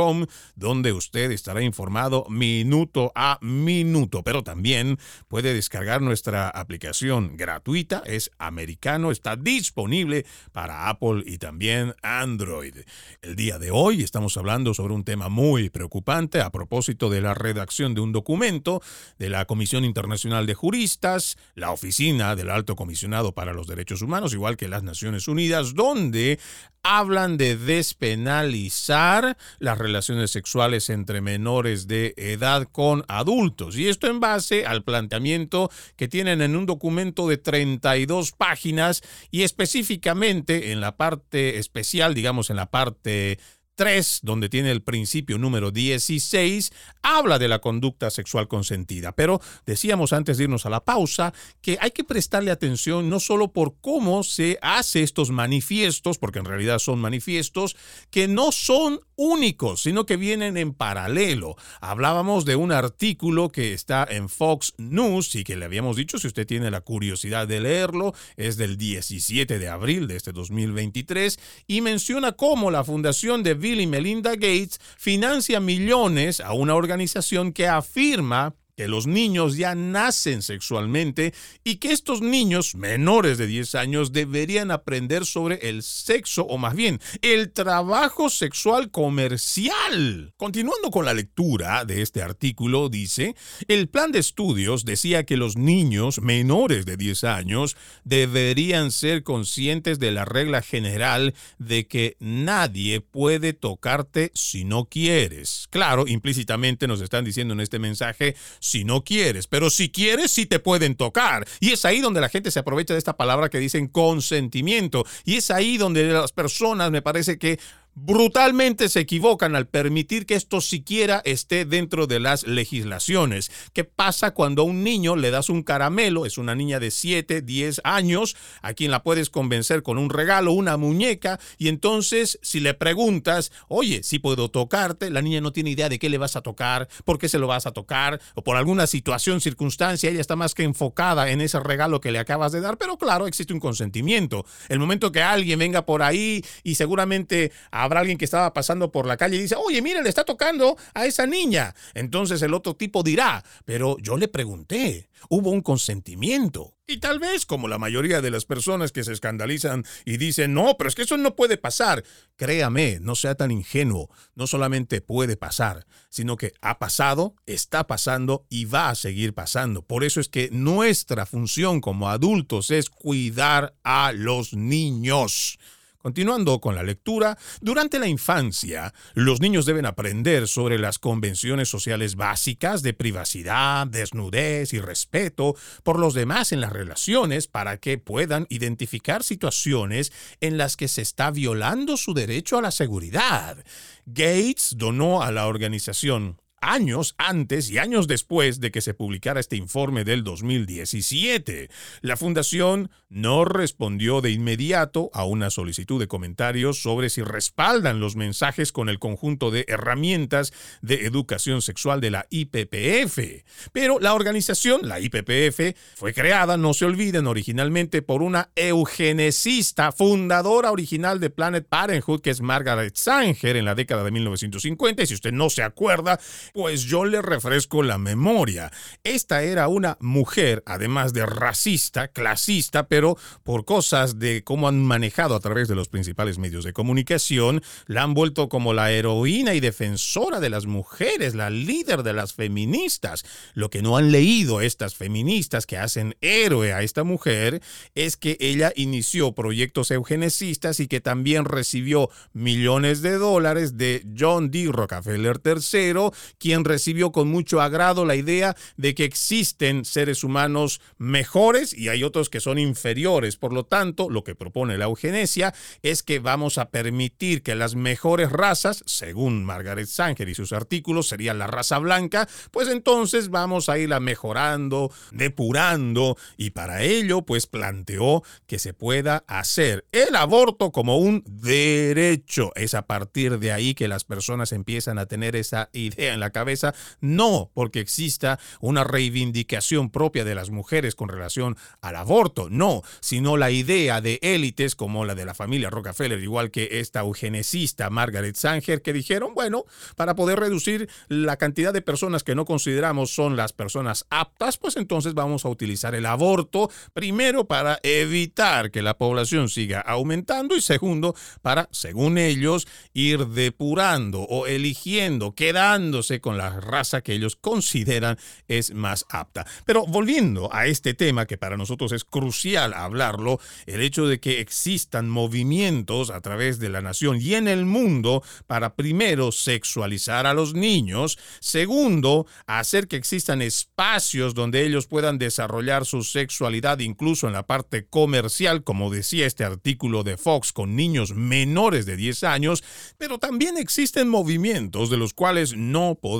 donde 0.54 0.92
usted 0.92 1.30
estará 1.30 1.62
informado 1.62 2.26
minuto 2.28 3.12
a 3.14 3.38
minuto, 3.42 4.22
pero 4.22 4.42
también 4.42 4.98
puede 5.28 5.54
descargar 5.54 6.00
nuestra 6.00 6.48
aplicación 6.48 7.36
gratuita, 7.36 8.02
es 8.06 8.30
americano, 8.38 9.10
está 9.10 9.36
disponible 9.36 10.24
para 10.52 10.88
Apple 10.88 11.22
y 11.26 11.38
también 11.38 11.94
Android. 12.02 12.74
El 13.20 13.36
día 13.36 13.58
de 13.58 13.70
hoy 13.70 14.02
estamos 14.02 14.36
hablando 14.36 14.74
sobre 14.74 14.94
un 14.94 15.04
tema 15.04 15.28
muy 15.28 15.70
preocupante 15.70 16.40
a 16.40 16.50
propósito 16.50 17.10
de 17.10 17.20
la 17.20 17.34
redacción 17.34 17.94
de 17.94 18.00
un 18.00 18.12
documento 18.12 18.82
de 19.18 19.28
la 19.28 19.44
Comisión 19.44 19.84
Internacional 19.84 20.46
de 20.46 20.54
Juristas, 20.54 21.36
la 21.54 21.70
Oficina 21.70 22.34
del 22.36 22.50
Alto 22.50 22.76
Comisionado 22.76 23.32
para 23.32 23.52
los 23.52 23.66
Derechos 23.66 24.02
Humanos, 24.02 24.32
igual 24.32 24.56
que 24.56 24.68
las 24.68 24.82
Naciones 24.82 25.28
Unidas, 25.28 25.74
donde 25.74 26.38
hablan 26.82 27.36
de 27.36 27.56
despenalizar 27.56 29.36
las 29.58 29.78
relaciones 29.82 30.30
sexuales 30.30 30.88
entre 30.90 31.20
menores 31.20 31.86
de 31.86 32.14
edad 32.16 32.68
con 32.70 33.04
adultos. 33.08 33.76
Y 33.76 33.88
esto 33.88 34.06
en 34.06 34.20
base 34.20 34.64
al 34.66 34.84
planteamiento 34.84 35.70
que 35.96 36.08
tienen 36.08 36.40
en 36.40 36.56
un 36.56 36.66
documento 36.66 37.28
de 37.28 37.38
32 37.38 38.32
páginas 38.32 39.02
y 39.30 39.42
específicamente 39.42 40.72
en 40.72 40.80
la 40.80 40.96
parte 40.96 41.58
especial, 41.58 42.14
digamos 42.14 42.50
en 42.50 42.56
la 42.56 42.70
parte 42.70 43.38
3, 43.74 44.20
donde 44.22 44.48
tiene 44.48 44.70
el 44.70 44.82
principio 44.82 45.38
número 45.38 45.70
16, 45.70 46.72
habla 47.02 47.38
de 47.38 47.48
la 47.48 47.60
conducta 47.60 48.10
sexual 48.10 48.48
consentida. 48.48 49.12
Pero 49.12 49.40
decíamos 49.66 50.12
antes 50.12 50.36
de 50.36 50.44
irnos 50.44 50.66
a 50.66 50.70
la 50.70 50.84
pausa 50.84 51.32
que 51.60 51.78
hay 51.80 51.90
que 51.90 52.04
prestarle 52.04 52.50
atención 52.50 53.08
no 53.08 53.18
solo 53.18 53.52
por 53.52 53.76
cómo 53.80 54.22
se 54.22 54.58
hace 54.62 55.02
estos 55.02 55.30
manifiestos, 55.30 56.18
porque 56.18 56.38
en 56.38 56.44
realidad 56.44 56.78
son 56.78 57.00
manifiestos, 57.00 57.76
que 58.10 58.28
no 58.28 58.52
son 58.52 59.00
únicos, 59.22 59.82
sino 59.82 60.04
que 60.04 60.16
vienen 60.16 60.56
en 60.56 60.74
paralelo. 60.74 61.54
Hablábamos 61.80 62.44
de 62.44 62.56
un 62.56 62.72
artículo 62.72 63.50
que 63.50 63.72
está 63.72 64.04
en 64.08 64.28
Fox 64.28 64.74
News 64.78 65.34
y 65.36 65.44
que 65.44 65.56
le 65.56 65.64
habíamos 65.64 65.96
dicho, 65.96 66.18
si 66.18 66.26
usted 66.26 66.46
tiene 66.46 66.70
la 66.70 66.80
curiosidad 66.80 67.46
de 67.46 67.60
leerlo, 67.60 68.14
es 68.36 68.56
del 68.56 68.76
17 68.76 69.58
de 69.58 69.68
abril 69.68 70.08
de 70.08 70.16
este 70.16 70.32
2023 70.32 71.38
y 71.68 71.80
menciona 71.80 72.32
cómo 72.32 72.70
la 72.70 72.82
fundación 72.82 73.42
de 73.42 73.54
Bill 73.54 73.80
y 73.80 73.86
Melinda 73.86 74.32
Gates 74.32 74.80
financia 74.96 75.60
millones 75.60 76.40
a 76.40 76.52
una 76.52 76.74
organización 76.74 77.52
que 77.52 77.68
afirma 77.68 78.54
que 78.76 78.88
los 78.88 79.06
niños 79.06 79.56
ya 79.56 79.74
nacen 79.74 80.40
sexualmente 80.40 81.34
y 81.62 81.76
que 81.76 81.92
estos 81.92 82.22
niños 82.22 82.74
menores 82.74 83.36
de 83.36 83.46
10 83.46 83.74
años 83.74 84.12
deberían 84.12 84.70
aprender 84.70 85.26
sobre 85.26 85.68
el 85.68 85.82
sexo 85.82 86.44
o 86.44 86.56
más 86.56 86.74
bien 86.74 86.98
el 87.20 87.52
trabajo 87.52 88.30
sexual 88.30 88.90
comercial. 88.90 90.32
Continuando 90.38 90.90
con 90.90 91.04
la 91.04 91.12
lectura 91.12 91.84
de 91.84 92.00
este 92.00 92.22
artículo, 92.22 92.88
dice, 92.88 93.34
el 93.68 93.88
plan 93.88 94.10
de 94.10 94.20
estudios 94.20 94.84
decía 94.86 95.24
que 95.24 95.36
los 95.36 95.56
niños 95.56 96.20
menores 96.20 96.86
de 96.86 96.96
10 96.96 97.24
años 97.24 97.76
deberían 98.04 98.90
ser 98.90 99.22
conscientes 99.22 99.98
de 99.98 100.12
la 100.12 100.24
regla 100.24 100.62
general 100.62 101.34
de 101.58 101.86
que 101.86 102.16
nadie 102.20 103.00
puede 103.00 103.52
tocarte 103.52 104.30
si 104.34 104.64
no 104.64 104.86
quieres. 104.86 105.66
Claro, 105.70 106.06
implícitamente 106.06 106.86
nos 106.86 107.02
están 107.02 107.24
diciendo 107.24 107.52
en 107.52 107.60
este 107.60 107.78
mensaje, 107.78 108.34
si 108.62 108.84
no 108.84 109.02
quieres, 109.02 109.48
pero 109.48 109.68
si 109.70 109.90
quieres 109.90 110.30
sí 110.30 110.46
te 110.46 110.60
pueden 110.60 110.94
tocar. 110.94 111.46
Y 111.58 111.72
es 111.72 111.84
ahí 111.84 112.00
donde 112.00 112.20
la 112.20 112.28
gente 112.28 112.50
se 112.50 112.60
aprovecha 112.60 112.94
de 112.94 112.98
esta 112.98 113.16
palabra 113.16 113.50
que 113.50 113.58
dicen 113.58 113.88
consentimiento. 113.88 115.04
Y 115.24 115.36
es 115.36 115.50
ahí 115.50 115.76
donde 115.76 116.04
las 116.04 116.32
personas 116.32 116.90
me 116.92 117.02
parece 117.02 117.38
que 117.38 117.58
brutalmente 117.94 118.88
se 118.88 119.00
equivocan 119.00 119.54
al 119.54 119.66
permitir 119.66 120.24
que 120.26 120.34
esto 120.34 120.60
siquiera 120.60 121.20
esté 121.24 121.64
dentro 121.64 122.06
de 122.06 122.20
las 122.20 122.46
legislaciones. 122.46 123.50
¿Qué 123.72 123.84
pasa 123.84 124.32
cuando 124.32 124.62
a 124.62 124.64
un 124.64 124.82
niño 124.82 125.16
le 125.16 125.30
das 125.30 125.50
un 125.50 125.62
caramelo? 125.62 126.24
Es 126.24 126.38
una 126.38 126.54
niña 126.54 126.80
de 126.80 126.90
7, 126.90 127.42
10 127.42 127.82
años, 127.84 128.36
a 128.62 128.72
quien 128.72 128.90
la 128.90 129.02
puedes 129.02 129.30
convencer 129.30 129.82
con 129.82 129.98
un 129.98 130.10
regalo, 130.10 130.52
una 130.52 130.76
muñeca, 130.76 131.38
y 131.58 131.68
entonces 131.68 132.38
si 132.42 132.60
le 132.60 132.74
preguntas, 132.74 133.52
oye, 133.68 134.02
si 134.02 134.18
puedo 134.18 134.50
tocarte, 134.50 135.10
la 135.10 135.22
niña 135.22 135.40
no 135.40 135.52
tiene 135.52 135.70
idea 135.70 135.88
de 135.88 135.98
qué 135.98 136.08
le 136.08 136.18
vas 136.18 136.36
a 136.36 136.42
tocar, 136.42 136.88
por 137.04 137.18
qué 137.18 137.28
se 137.28 137.38
lo 137.38 137.46
vas 137.46 137.66
a 137.66 137.72
tocar, 137.72 138.20
o 138.34 138.42
por 138.42 138.56
alguna 138.56 138.86
situación, 138.86 139.40
circunstancia, 139.40 140.10
ella 140.10 140.20
está 140.20 140.36
más 140.36 140.54
que 140.54 140.62
enfocada 140.62 141.30
en 141.30 141.40
ese 141.40 141.60
regalo 141.60 142.00
que 142.00 142.12
le 142.12 142.18
acabas 142.18 142.52
de 142.52 142.60
dar, 142.60 142.78
pero 142.78 142.96
claro, 142.96 143.26
existe 143.26 143.52
un 143.52 143.60
consentimiento. 143.60 144.46
El 144.68 144.78
momento 144.78 145.12
que 145.12 145.22
alguien 145.22 145.58
venga 145.58 145.84
por 145.84 146.02
ahí 146.02 146.44
y 146.62 146.76
seguramente 146.76 147.52
habrá 147.82 148.00
alguien 148.00 148.18
que 148.18 148.24
estaba 148.24 148.52
pasando 148.52 148.92
por 148.92 149.06
la 149.06 149.16
calle 149.16 149.36
y 149.36 149.40
dice, 149.42 149.56
oye, 149.56 149.82
mire, 149.82 150.02
le 150.02 150.08
está 150.08 150.24
tocando 150.24 150.76
a 150.94 151.06
esa 151.06 151.26
niña. 151.26 151.74
Entonces 151.94 152.40
el 152.42 152.54
otro 152.54 152.76
tipo 152.76 153.02
dirá, 153.02 153.44
pero 153.64 153.96
yo 153.98 154.16
le 154.16 154.28
pregunté, 154.28 155.08
hubo 155.28 155.50
un 155.50 155.62
consentimiento. 155.62 156.76
Y 156.86 156.98
tal 156.98 157.18
vez, 157.18 157.46
como 157.46 157.68
la 157.68 157.78
mayoría 157.78 158.20
de 158.20 158.30
las 158.30 158.44
personas 158.44 158.92
que 158.92 159.02
se 159.02 159.12
escandalizan 159.12 159.84
y 160.04 160.16
dicen, 160.16 160.52
no, 160.52 160.76
pero 160.76 160.88
es 160.88 160.94
que 160.94 161.02
eso 161.02 161.16
no 161.16 161.36
puede 161.36 161.56
pasar, 161.56 162.04
créame, 162.36 162.98
no 163.00 163.14
sea 163.14 163.34
tan 163.34 163.50
ingenuo, 163.50 164.10
no 164.34 164.46
solamente 164.46 165.00
puede 165.00 165.36
pasar, 165.36 165.86
sino 166.10 166.36
que 166.36 166.52
ha 166.60 166.78
pasado, 166.78 167.34
está 167.46 167.86
pasando 167.86 168.44
y 168.48 168.66
va 168.66 168.90
a 168.90 168.94
seguir 168.94 169.32
pasando. 169.32 169.82
Por 169.82 170.04
eso 170.04 170.20
es 170.20 170.28
que 170.28 170.50
nuestra 170.52 171.24
función 171.24 171.80
como 171.80 172.10
adultos 172.10 172.70
es 172.70 172.90
cuidar 172.90 173.74
a 173.84 174.12
los 174.12 174.54
niños. 174.54 175.58
Continuando 176.02 176.60
con 176.60 176.74
la 176.74 176.82
lectura, 176.82 177.38
durante 177.60 178.00
la 178.00 178.08
infancia, 178.08 178.92
los 179.14 179.40
niños 179.40 179.66
deben 179.66 179.86
aprender 179.86 180.48
sobre 180.48 180.76
las 180.76 180.98
convenciones 180.98 181.68
sociales 181.68 182.16
básicas 182.16 182.82
de 182.82 182.92
privacidad, 182.92 183.86
desnudez 183.86 184.72
y 184.72 184.80
respeto 184.80 185.54
por 185.84 186.00
los 186.00 186.14
demás 186.14 186.50
en 186.50 186.60
las 186.60 186.72
relaciones 186.72 187.46
para 187.46 187.76
que 187.76 187.98
puedan 187.98 188.46
identificar 188.48 189.22
situaciones 189.22 190.12
en 190.40 190.58
las 190.58 190.76
que 190.76 190.88
se 190.88 191.02
está 191.02 191.30
violando 191.30 191.96
su 191.96 192.14
derecho 192.14 192.58
a 192.58 192.62
la 192.62 192.72
seguridad. 192.72 193.64
Gates 194.04 194.74
donó 194.76 195.22
a 195.22 195.30
la 195.30 195.46
organización 195.46 196.41
años 196.62 197.14
antes 197.18 197.68
y 197.70 197.76
años 197.76 198.06
después 198.06 198.60
de 198.60 198.70
que 198.70 198.80
se 198.80 198.94
publicara 198.94 199.40
este 199.40 199.56
informe 199.56 200.04
del 200.04 200.24
2017. 200.24 201.68
La 202.00 202.16
fundación 202.16 202.90
no 203.10 203.44
respondió 203.44 204.22
de 204.22 204.30
inmediato 204.30 205.10
a 205.12 205.24
una 205.24 205.50
solicitud 205.50 206.00
de 206.00 206.08
comentarios 206.08 206.80
sobre 206.80 207.10
si 207.10 207.22
respaldan 207.22 208.00
los 208.00 208.16
mensajes 208.16 208.72
con 208.72 208.88
el 208.88 208.98
conjunto 208.98 209.50
de 209.50 209.66
herramientas 209.68 210.52
de 210.80 211.04
educación 211.04 211.60
sexual 211.60 212.00
de 212.00 212.10
la 212.10 212.26
IPPF. 212.30 213.44
Pero 213.72 213.98
la 214.00 214.14
organización, 214.14 214.88
la 214.88 215.00
IPPF, 215.00 215.76
fue 215.96 216.14
creada, 216.14 216.56
no 216.56 216.72
se 216.72 216.86
olviden, 216.86 217.26
originalmente 217.26 218.00
por 218.00 218.22
una 218.22 218.50
eugenesista, 218.56 219.92
fundadora 219.92 220.70
original 220.70 221.20
de 221.20 221.30
Planet 221.30 221.66
Parenthood, 221.68 222.20
que 222.20 222.30
es 222.30 222.40
Margaret 222.40 222.96
Sanger, 222.96 223.56
en 223.56 223.64
la 223.64 223.74
década 223.74 224.04
de 224.04 224.10
1950. 224.10 225.02
Y 225.02 225.06
si 225.06 225.14
usted 225.14 225.32
no 225.32 225.50
se 225.50 225.62
acuerda, 225.62 226.18
pues 226.52 226.82
yo 226.82 227.04
le 227.04 227.22
refresco 227.22 227.82
la 227.82 227.98
memoria. 227.98 228.70
Esta 229.04 229.42
era 229.42 229.68
una 229.68 229.96
mujer, 230.00 230.62
además 230.66 231.12
de 231.12 231.26
racista, 231.26 232.08
clasista, 232.08 232.88
pero 232.88 233.16
por 233.42 233.64
cosas 233.64 234.18
de 234.18 234.44
cómo 234.44 234.68
han 234.68 234.82
manejado 234.82 235.34
a 235.34 235.40
través 235.40 235.68
de 235.68 235.74
los 235.74 235.88
principales 235.88 236.38
medios 236.38 236.64
de 236.64 236.72
comunicación, 236.72 237.62
la 237.86 238.02
han 238.02 238.14
vuelto 238.14 238.48
como 238.48 238.72
la 238.72 238.92
heroína 238.92 239.54
y 239.54 239.60
defensora 239.60 240.40
de 240.40 240.50
las 240.50 240.66
mujeres, 240.66 241.34
la 241.34 241.50
líder 241.50 242.02
de 242.02 242.12
las 242.12 242.34
feministas. 242.34 243.24
Lo 243.54 243.70
que 243.70 243.82
no 243.82 243.96
han 243.96 244.12
leído 244.12 244.60
estas 244.60 244.94
feministas 244.94 245.66
que 245.66 245.78
hacen 245.78 246.16
héroe 246.20 246.72
a 246.72 246.82
esta 246.82 247.04
mujer 247.04 247.62
es 247.94 248.16
que 248.16 248.36
ella 248.40 248.72
inició 248.76 249.32
proyectos 249.32 249.90
eugenesistas 249.90 250.80
y 250.80 250.86
que 250.86 251.00
también 251.00 251.44
recibió 251.44 252.10
millones 252.32 253.02
de 253.02 253.18
dólares 253.18 253.76
de 253.76 254.06
John 254.18 254.50
D. 254.50 254.68
Rockefeller 254.70 255.40
III, 255.44 256.10
quien 256.42 256.64
recibió 256.64 257.12
con 257.12 257.28
mucho 257.28 257.60
agrado 257.60 258.04
la 258.04 258.16
idea 258.16 258.56
de 258.76 258.96
que 258.96 259.04
existen 259.04 259.84
seres 259.84 260.24
humanos 260.24 260.80
mejores 260.98 261.72
y 261.72 261.88
hay 261.88 262.02
otros 262.02 262.30
que 262.30 262.40
son 262.40 262.58
inferiores. 262.58 263.36
Por 263.36 263.52
lo 263.52 263.64
tanto, 263.64 264.10
lo 264.10 264.24
que 264.24 264.34
propone 264.34 264.76
la 264.76 264.86
eugenesia 264.86 265.54
es 265.82 266.02
que 266.02 266.18
vamos 266.18 266.58
a 266.58 266.70
permitir 266.70 267.44
que 267.44 267.54
las 267.54 267.76
mejores 267.76 268.32
razas, 268.32 268.82
según 268.86 269.44
Margaret 269.44 269.86
Sanger 269.86 270.28
y 270.28 270.34
sus 270.34 270.52
artículos, 270.52 271.06
sería 271.06 271.32
la 271.32 271.46
raza 271.46 271.78
blanca, 271.78 272.28
pues 272.50 272.66
entonces 272.66 273.30
vamos 273.30 273.68
a 273.68 273.78
irla 273.78 274.00
mejorando, 274.00 274.90
depurando 275.12 276.16
y 276.36 276.50
para 276.50 276.82
ello 276.82 277.22
pues 277.22 277.46
planteó 277.46 278.24
que 278.48 278.58
se 278.58 278.74
pueda 278.74 279.22
hacer 279.28 279.84
el 279.92 280.16
aborto 280.16 280.72
como 280.72 280.98
un 280.98 281.22
derecho. 281.24 282.50
Es 282.56 282.74
a 282.74 282.88
partir 282.88 283.38
de 283.38 283.52
ahí 283.52 283.74
que 283.76 283.86
las 283.86 284.02
personas 284.02 284.50
empiezan 284.50 284.98
a 284.98 285.06
tener 285.06 285.36
esa 285.36 285.70
idea 285.72 286.14
en 286.14 286.18
la 286.18 286.31
cabeza, 286.32 286.74
no 287.00 287.50
porque 287.54 287.80
exista 287.80 288.38
una 288.60 288.84
reivindicación 288.84 289.90
propia 289.90 290.24
de 290.24 290.34
las 290.34 290.50
mujeres 290.50 290.94
con 290.94 291.08
relación 291.08 291.56
al 291.80 291.96
aborto, 291.96 292.48
no, 292.50 292.82
sino 293.00 293.36
la 293.36 293.50
idea 293.50 294.00
de 294.00 294.18
élites 294.22 294.74
como 294.74 295.04
la 295.04 295.14
de 295.14 295.24
la 295.24 295.34
familia 295.34 295.70
Rockefeller, 295.70 296.20
igual 296.20 296.50
que 296.50 296.80
esta 296.80 297.00
eugenicista 297.00 297.90
Margaret 297.90 298.36
Sanger, 298.36 298.82
que 298.82 298.92
dijeron, 298.92 299.34
bueno, 299.34 299.64
para 299.96 300.14
poder 300.14 300.40
reducir 300.40 300.88
la 301.08 301.36
cantidad 301.36 301.72
de 301.72 301.82
personas 301.82 302.24
que 302.24 302.34
no 302.34 302.44
consideramos 302.44 303.14
son 303.14 303.36
las 303.36 303.52
personas 303.52 304.06
aptas, 304.10 304.58
pues 304.58 304.76
entonces 304.76 305.14
vamos 305.14 305.44
a 305.44 305.48
utilizar 305.48 305.94
el 305.94 306.06
aborto, 306.06 306.70
primero 306.92 307.46
para 307.46 307.78
evitar 307.82 308.70
que 308.70 308.82
la 308.82 308.96
población 308.96 309.48
siga 309.48 309.80
aumentando 309.80 310.56
y 310.56 310.60
segundo, 310.60 311.14
para, 311.42 311.68
según 311.70 312.18
ellos, 312.18 312.66
ir 312.94 313.26
depurando 313.26 314.22
o 314.22 314.46
eligiendo, 314.46 315.34
quedándose 315.34 316.20
con 316.22 316.38
la 316.38 316.58
raza 316.58 317.02
que 317.02 317.12
ellos 317.12 317.36
consideran 317.36 318.16
es 318.48 318.72
más 318.72 319.04
apta. 319.10 319.44
Pero 319.66 319.84
volviendo 319.86 320.48
a 320.54 320.66
este 320.66 320.94
tema 320.94 321.26
que 321.26 321.36
para 321.36 321.58
nosotros 321.58 321.92
es 321.92 322.04
crucial 322.04 322.72
hablarlo, 322.72 323.38
el 323.66 323.82
hecho 323.82 324.06
de 324.06 324.20
que 324.20 324.40
existan 324.40 325.10
movimientos 325.10 326.08
a 326.08 326.22
través 326.22 326.58
de 326.58 326.70
la 326.70 326.80
nación 326.80 327.18
y 327.20 327.34
en 327.34 327.48
el 327.48 327.66
mundo 327.66 328.22
para 328.46 328.74
primero 328.74 329.32
sexualizar 329.32 330.26
a 330.26 330.32
los 330.32 330.54
niños, 330.54 331.18
segundo, 331.40 332.26
hacer 332.46 332.88
que 332.88 332.96
existan 332.96 333.42
espacios 333.42 334.34
donde 334.34 334.64
ellos 334.64 334.86
puedan 334.86 335.18
desarrollar 335.18 335.84
su 335.84 336.02
sexualidad 336.02 336.78
incluso 336.78 337.26
en 337.26 337.34
la 337.34 337.46
parte 337.46 337.86
comercial, 337.86 338.64
como 338.64 338.90
decía 338.90 339.26
este 339.26 339.44
artículo 339.44 340.04
de 340.04 340.16
Fox, 340.16 340.52
con 340.52 340.76
niños 340.76 341.14
menores 341.14 341.84
de 341.86 341.96
10 341.96 342.24
años, 342.24 342.64
pero 342.98 343.18
también 343.18 343.56
existen 343.58 344.08
movimientos 344.08 344.90
de 344.90 344.96
los 344.96 345.12
cuales 345.12 345.56
no 345.56 345.96
podemos 346.00 346.11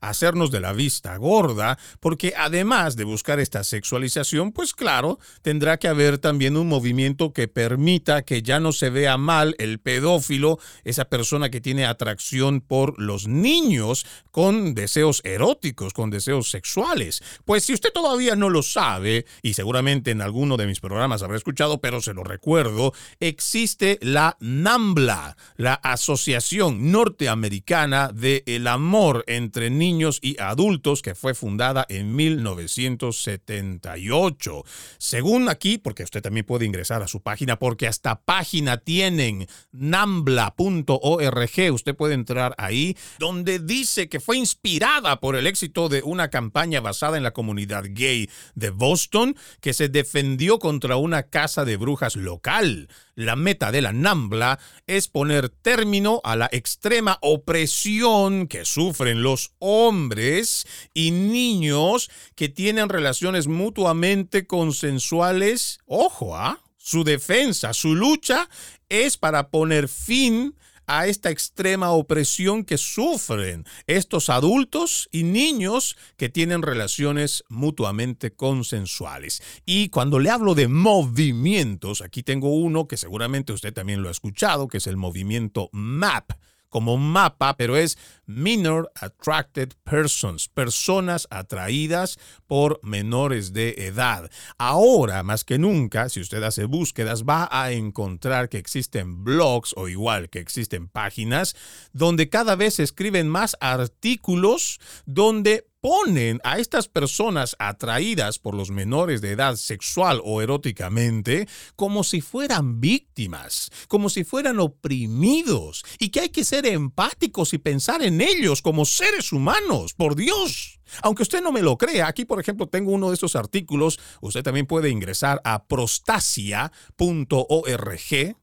hacernos 0.00 0.50
de 0.50 0.60
la 0.60 0.72
vista 0.72 1.16
gorda, 1.16 1.78
porque 2.00 2.34
además 2.36 2.96
de 2.96 3.04
buscar 3.04 3.40
esta 3.40 3.64
sexualización, 3.64 4.52
pues 4.52 4.74
claro, 4.74 5.18
tendrá 5.42 5.78
que 5.78 5.88
haber 5.88 6.18
también 6.18 6.56
un 6.56 6.68
movimiento 6.68 7.32
que 7.32 7.48
permita 7.48 8.22
que 8.22 8.42
ya 8.42 8.60
no 8.60 8.72
se 8.72 8.90
vea 8.90 9.16
mal 9.16 9.54
el 9.58 9.78
pedófilo, 9.80 10.58
esa 10.84 11.06
persona 11.06 11.50
que 11.50 11.60
tiene 11.60 11.86
atracción 11.86 12.60
por 12.60 13.00
los 13.00 13.26
niños 13.26 14.06
con 14.30 14.74
deseos 14.74 15.20
eróticos, 15.24 15.92
con 15.92 16.10
deseos 16.10 16.50
sexuales. 16.50 17.22
Pues 17.44 17.64
si 17.64 17.74
usted 17.74 17.92
todavía 17.92 18.36
no 18.36 18.50
lo 18.50 18.62
sabe, 18.62 19.26
y 19.42 19.54
seguramente 19.54 20.10
en 20.10 20.22
alguno 20.22 20.56
de 20.56 20.66
mis 20.66 20.80
programas 20.80 21.22
habrá 21.22 21.36
escuchado, 21.36 21.80
pero 21.80 22.00
se 22.00 22.14
lo 22.14 22.24
recuerdo, 22.24 22.92
existe 23.20 23.98
la 24.02 24.36
NAMBLA, 24.40 25.36
la 25.56 25.74
Asociación 25.74 26.92
Norteamericana 26.92 28.10
de 28.12 28.42
el 28.46 28.66
Amor 28.66 28.97
entre 29.26 29.70
Niños 29.70 30.18
y 30.22 30.40
Adultos, 30.40 31.02
que 31.02 31.14
fue 31.14 31.34
fundada 31.34 31.86
en 31.88 32.16
1978. 32.16 34.64
Según 34.98 35.48
aquí, 35.48 35.78
porque 35.78 36.02
usted 36.02 36.20
también 36.20 36.44
puede 36.44 36.66
ingresar 36.66 37.00
a 37.02 37.08
su 37.08 37.20
página, 37.20 37.60
porque 37.60 37.86
hasta 37.86 38.22
página 38.22 38.78
tienen, 38.78 39.46
nambla.org, 39.70 41.72
usted 41.72 41.94
puede 41.94 42.14
entrar 42.14 42.56
ahí, 42.58 42.96
donde 43.20 43.60
dice 43.60 44.08
que 44.08 44.18
fue 44.18 44.36
inspirada 44.36 45.20
por 45.20 45.36
el 45.36 45.46
éxito 45.46 45.88
de 45.88 46.02
una 46.02 46.28
campaña 46.28 46.80
basada 46.80 47.16
en 47.16 47.22
la 47.22 47.30
comunidad 47.32 47.84
gay 47.88 48.28
de 48.56 48.70
Boston, 48.70 49.36
que 49.60 49.74
se 49.74 49.88
defendió 49.88 50.58
contra 50.58 50.96
una 50.96 51.22
casa 51.24 51.64
de 51.64 51.76
brujas 51.76 52.16
local. 52.16 52.88
La 53.18 53.34
meta 53.34 53.72
de 53.72 53.82
la 53.82 53.92
NAMBLA 53.92 54.60
es 54.86 55.08
poner 55.08 55.48
término 55.48 56.20
a 56.22 56.36
la 56.36 56.48
extrema 56.52 57.18
opresión 57.20 58.46
que 58.46 58.64
sufren 58.64 59.24
los 59.24 59.50
hombres 59.58 60.68
y 60.94 61.10
niños 61.10 62.10
que 62.36 62.48
tienen 62.48 62.88
relaciones 62.88 63.48
mutuamente 63.48 64.46
consensuales. 64.46 65.80
Ojo, 65.86 66.36
¿ah? 66.36 66.60
Su 66.76 67.02
defensa, 67.02 67.74
su 67.74 67.96
lucha 67.96 68.48
es 68.88 69.16
para 69.16 69.48
poner 69.48 69.88
fin 69.88 70.54
a 70.54 70.67
esta 70.88 71.30
extrema 71.30 71.90
opresión 71.90 72.64
que 72.64 72.78
sufren 72.78 73.64
estos 73.86 74.30
adultos 74.30 75.08
y 75.12 75.22
niños 75.22 75.96
que 76.16 76.28
tienen 76.28 76.62
relaciones 76.62 77.44
mutuamente 77.48 78.30
consensuales. 78.30 79.42
Y 79.66 79.90
cuando 79.90 80.18
le 80.18 80.30
hablo 80.30 80.54
de 80.54 80.68
movimientos, 80.68 82.00
aquí 82.00 82.22
tengo 82.22 82.54
uno 82.54 82.88
que 82.88 82.96
seguramente 82.96 83.52
usted 83.52 83.72
también 83.72 84.02
lo 84.02 84.08
ha 84.08 84.12
escuchado, 84.12 84.68
que 84.68 84.78
es 84.78 84.86
el 84.86 84.96
movimiento 84.96 85.68
MAP 85.72 86.32
como 86.68 86.96
mapa, 86.96 87.56
pero 87.56 87.76
es 87.76 87.98
Minor 88.28 88.92
Attracted 88.94 89.72
Persons, 89.82 90.48
personas 90.48 91.26
atraídas 91.30 92.18
por 92.46 92.78
menores 92.84 93.52
de 93.52 93.70
edad. 93.78 94.30
Ahora, 94.58 95.22
más 95.22 95.44
que 95.44 95.58
nunca, 95.58 96.08
si 96.10 96.20
usted 96.20 96.42
hace 96.42 96.66
búsquedas, 96.66 97.24
va 97.24 97.48
a 97.50 97.72
encontrar 97.72 98.48
que 98.48 98.58
existen 98.58 99.24
blogs 99.24 99.74
o 99.76 99.88
igual 99.88 100.28
que 100.28 100.38
existen 100.38 100.88
páginas 100.88 101.56
donde 101.92 102.28
cada 102.28 102.54
vez 102.54 102.74
se 102.74 102.82
escriben 102.82 103.28
más 103.28 103.56
artículos 103.60 104.78
donde 105.06 105.66
ponen 105.80 106.40
a 106.42 106.58
estas 106.58 106.88
personas 106.88 107.54
atraídas 107.58 108.38
por 108.38 108.54
los 108.54 108.70
menores 108.70 109.20
de 109.20 109.32
edad 109.32 109.56
sexual 109.56 110.20
o 110.24 110.42
eróticamente 110.42 111.48
como 111.76 112.02
si 112.02 112.20
fueran 112.20 112.80
víctimas, 112.80 113.70
como 113.86 114.10
si 114.10 114.24
fueran 114.24 114.58
oprimidos 114.58 115.84
y 115.98 116.08
que 116.08 116.20
hay 116.20 116.28
que 116.30 116.44
ser 116.44 116.66
empáticos 116.66 117.54
y 117.54 117.58
pensar 117.58 118.02
en 118.02 118.17
ellos 118.20 118.62
como 118.62 118.84
seres 118.84 119.32
humanos, 119.32 119.94
por 119.94 120.14
Dios. 120.16 120.77
Aunque 121.02 121.22
usted 121.22 121.42
no 121.42 121.52
me 121.52 121.62
lo 121.62 121.76
crea, 121.76 122.08
aquí 122.08 122.24
por 122.24 122.40
ejemplo 122.40 122.66
tengo 122.66 122.92
uno 122.92 123.08
de 123.08 123.14
estos 123.14 123.36
artículos, 123.36 123.98
usted 124.20 124.42
también 124.42 124.66
puede 124.66 124.90
ingresar 124.90 125.40
a 125.44 125.64
prostasia.org, 125.64 126.70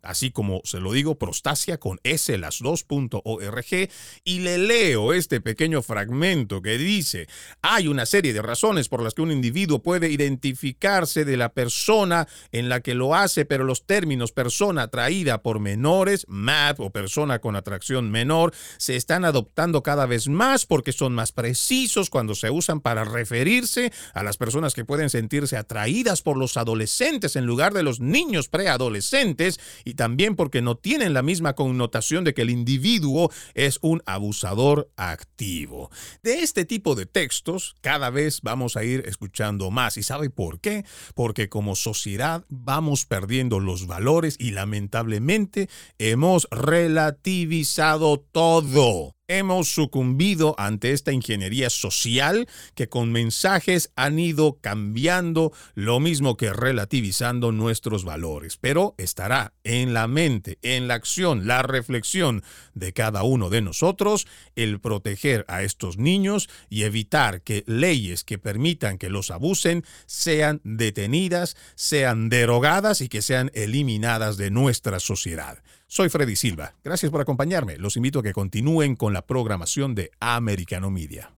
así 0.01 0.31
como 0.31 0.61
se 0.63 0.79
lo 0.79 0.91
digo, 0.91 1.17
prostasia 1.17 1.79
con 1.79 1.99
S 2.03 2.37
las 2.37 2.59
dos.org, 2.59 3.89
y 4.23 4.39
le 4.39 4.57
leo 4.57 5.13
este 5.13 5.41
pequeño 5.41 5.81
fragmento 5.81 6.61
que 6.61 6.77
dice, 6.77 7.27
hay 7.61 7.87
una 7.87 8.05
serie 8.05 8.33
de 8.33 8.41
razones 8.41 8.89
por 8.89 9.01
las 9.01 9.13
que 9.13 9.21
un 9.21 9.31
individuo 9.31 9.81
puede 9.81 10.09
identificarse 10.09 11.25
de 11.25 11.37
la 11.37 11.49
persona 11.53 12.27
en 12.51 12.69
la 12.69 12.81
que 12.81 12.95
lo 12.95 13.15
hace, 13.15 13.45
pero 13.45 13.63
los 13.63 13.85
términos 13.85 14.31
persona 14.31 14.83
atraída 14.83 15.41
por 15.41 15.59
menores, 15.59 16.25
MAP 16.27 16.79
o 16.79 16.89
persona 16.91 17.39
con 17.39 17.55
atracción 17.55 18.11
menor, 18.11 18.53
se 18.77 18.95
están 18.95 19.25
adoptando 19.25 19.83
cada 19.83 20.05
vez 20.05 20.27
más 20.27 20.65
porque 20.65 20.91
son 20.91 21.13
más 21.13 21.31
precisos 21.31 22.09
se 22.35 22.49
usan 22.49 22.81
para 22.81 23.03
referirse 23.03 23.91
a 24.13 24.23
las 24.23 24.37
personas 24.37 24.73
que 24.73 24.85
pueden 24.85 25.09
sentirse 25.09 25.57
atraídas 25.57 26.21
por 26.21 26.37
los 26.37 26.57
adolescentes 26.57 27.35
en 27.35 27.45
lugar 27.45 27.73
de 27.73 27.83
los 27.83 27.99
niños 27.99 28.49
preadolescentes 28.49 29.59
y 29.83 29.95
también 29.95 30.35
porque 30.35 30.61
no 30.61 30.75
tienen 30.75 31.13
la 31.13 31.21
misma 31.21 31.53
connotación 31.53 32.23
de 32.23 32.33
que 32.33 32.43
el 32.43 32.49
individuo 32.49 33.31
es 33.53 33.79
un 33.81 34.01
abusador 34.05 34.89
activo. 34.95 35.89
De 36.23 36.39
este 36.39 36.65
tipo 36.65 36.95
de 36.95 37.05
textos 37.05 37.75
cada 37.81 38.09
vez 38.09 38.41
vamos 38.41 38.77
a 38.77 38.83
ir 38.83 39.03
escuchando 39.07 39.71
más. 39.71 39.97
¿Y 39.97 40.03
sabe 40.03 40.29
por 40.29 40.59
qué? 40.59 40.85
Porque 41.13 41.49
como 41.49 41.75
sociedad 41.75 42.45
vamos 42.49 43.05
perdiendo 43.05 43.59
los 43.59 43.87
valores 43.87 44.35
y 44.39 44.51
lamentablemente 44.51 45.69
hemos 45.97 46.47
relativizado 46.51 48.19
todo. 48.31 49.14
Hemos 49.27 49.69
sucumbido 49.69 50.53
ante 50.59 50.91
esta 50.91 51.11
ingeniería 51.11 51.71
social 51.71 52.47
que 52.75 52.89
con 52.89 53.11
mensajes 53.11 53.91
han 53.95 54.19
ido 54.19 54.59
cambiando 54.61 55.51
lo 55.73 55.99
mismo 55.99 56.37
que 56.37 56.53
relativizando 56.53 57.51
nuestros 57.51 58.05
valores, 58.05 58.57
pero 58.57 58.93
estará 58.99 59.53
en 59.63 59.95
la 59.95 60.07
mente, 60.07 60.59
en 60.61 60.87
la 60.87 60.93
acción, 60.93 61.47
la 61.47 61.63
reflexión 61.63 62.43
de 62.75 62.93
cada 62.93 63.23
uno 63.23 63.49
de 63.49 63.63
nosotros 63.63 64.27
el 64.55 64.79
proteger 64.79 65.43
a 65.47 65.63
estos 65.63 65.97
niños 65.97 66.47
y 66.69 66.83
evitar 66.83 67.41
que 67.41 67.63
leyes 67.65 68.23
que 68.23 68.37
permitan 68.37 68.99
que 68.99 69.09
los 69.09 69.31
abusen 69.31 69.83
sean 70.05 70.61
detenidas, 70.63 71.57
sean 71.73 72.29
derogadas 72.29 73.01
y 73.01 73.09
que 73.09 73.23
sean 73.23 73.49
eliminadas 73.55 74.37
de 74.37 74.51
nuestra 74.51 74.99
sociedad. 74.99 75.63
Soy 75.95 76.09
Freddy 76.09 76.35
Silva. 76.35 76.73
Gracias 76.83 77.09
por 77.09 77.21
acompañarme. 77.21 77.77
Los 77.77 77.95
invito 77.95 78.19
a 78.19 78.23
que 78.23 78.33
continúen 78.33 78.97
con 78.97 79.13
la 79.13 79.21
programación 79.21 79.95
de 79.95 80.11
Americano 80.19 80.91
Media. 80.91 81.31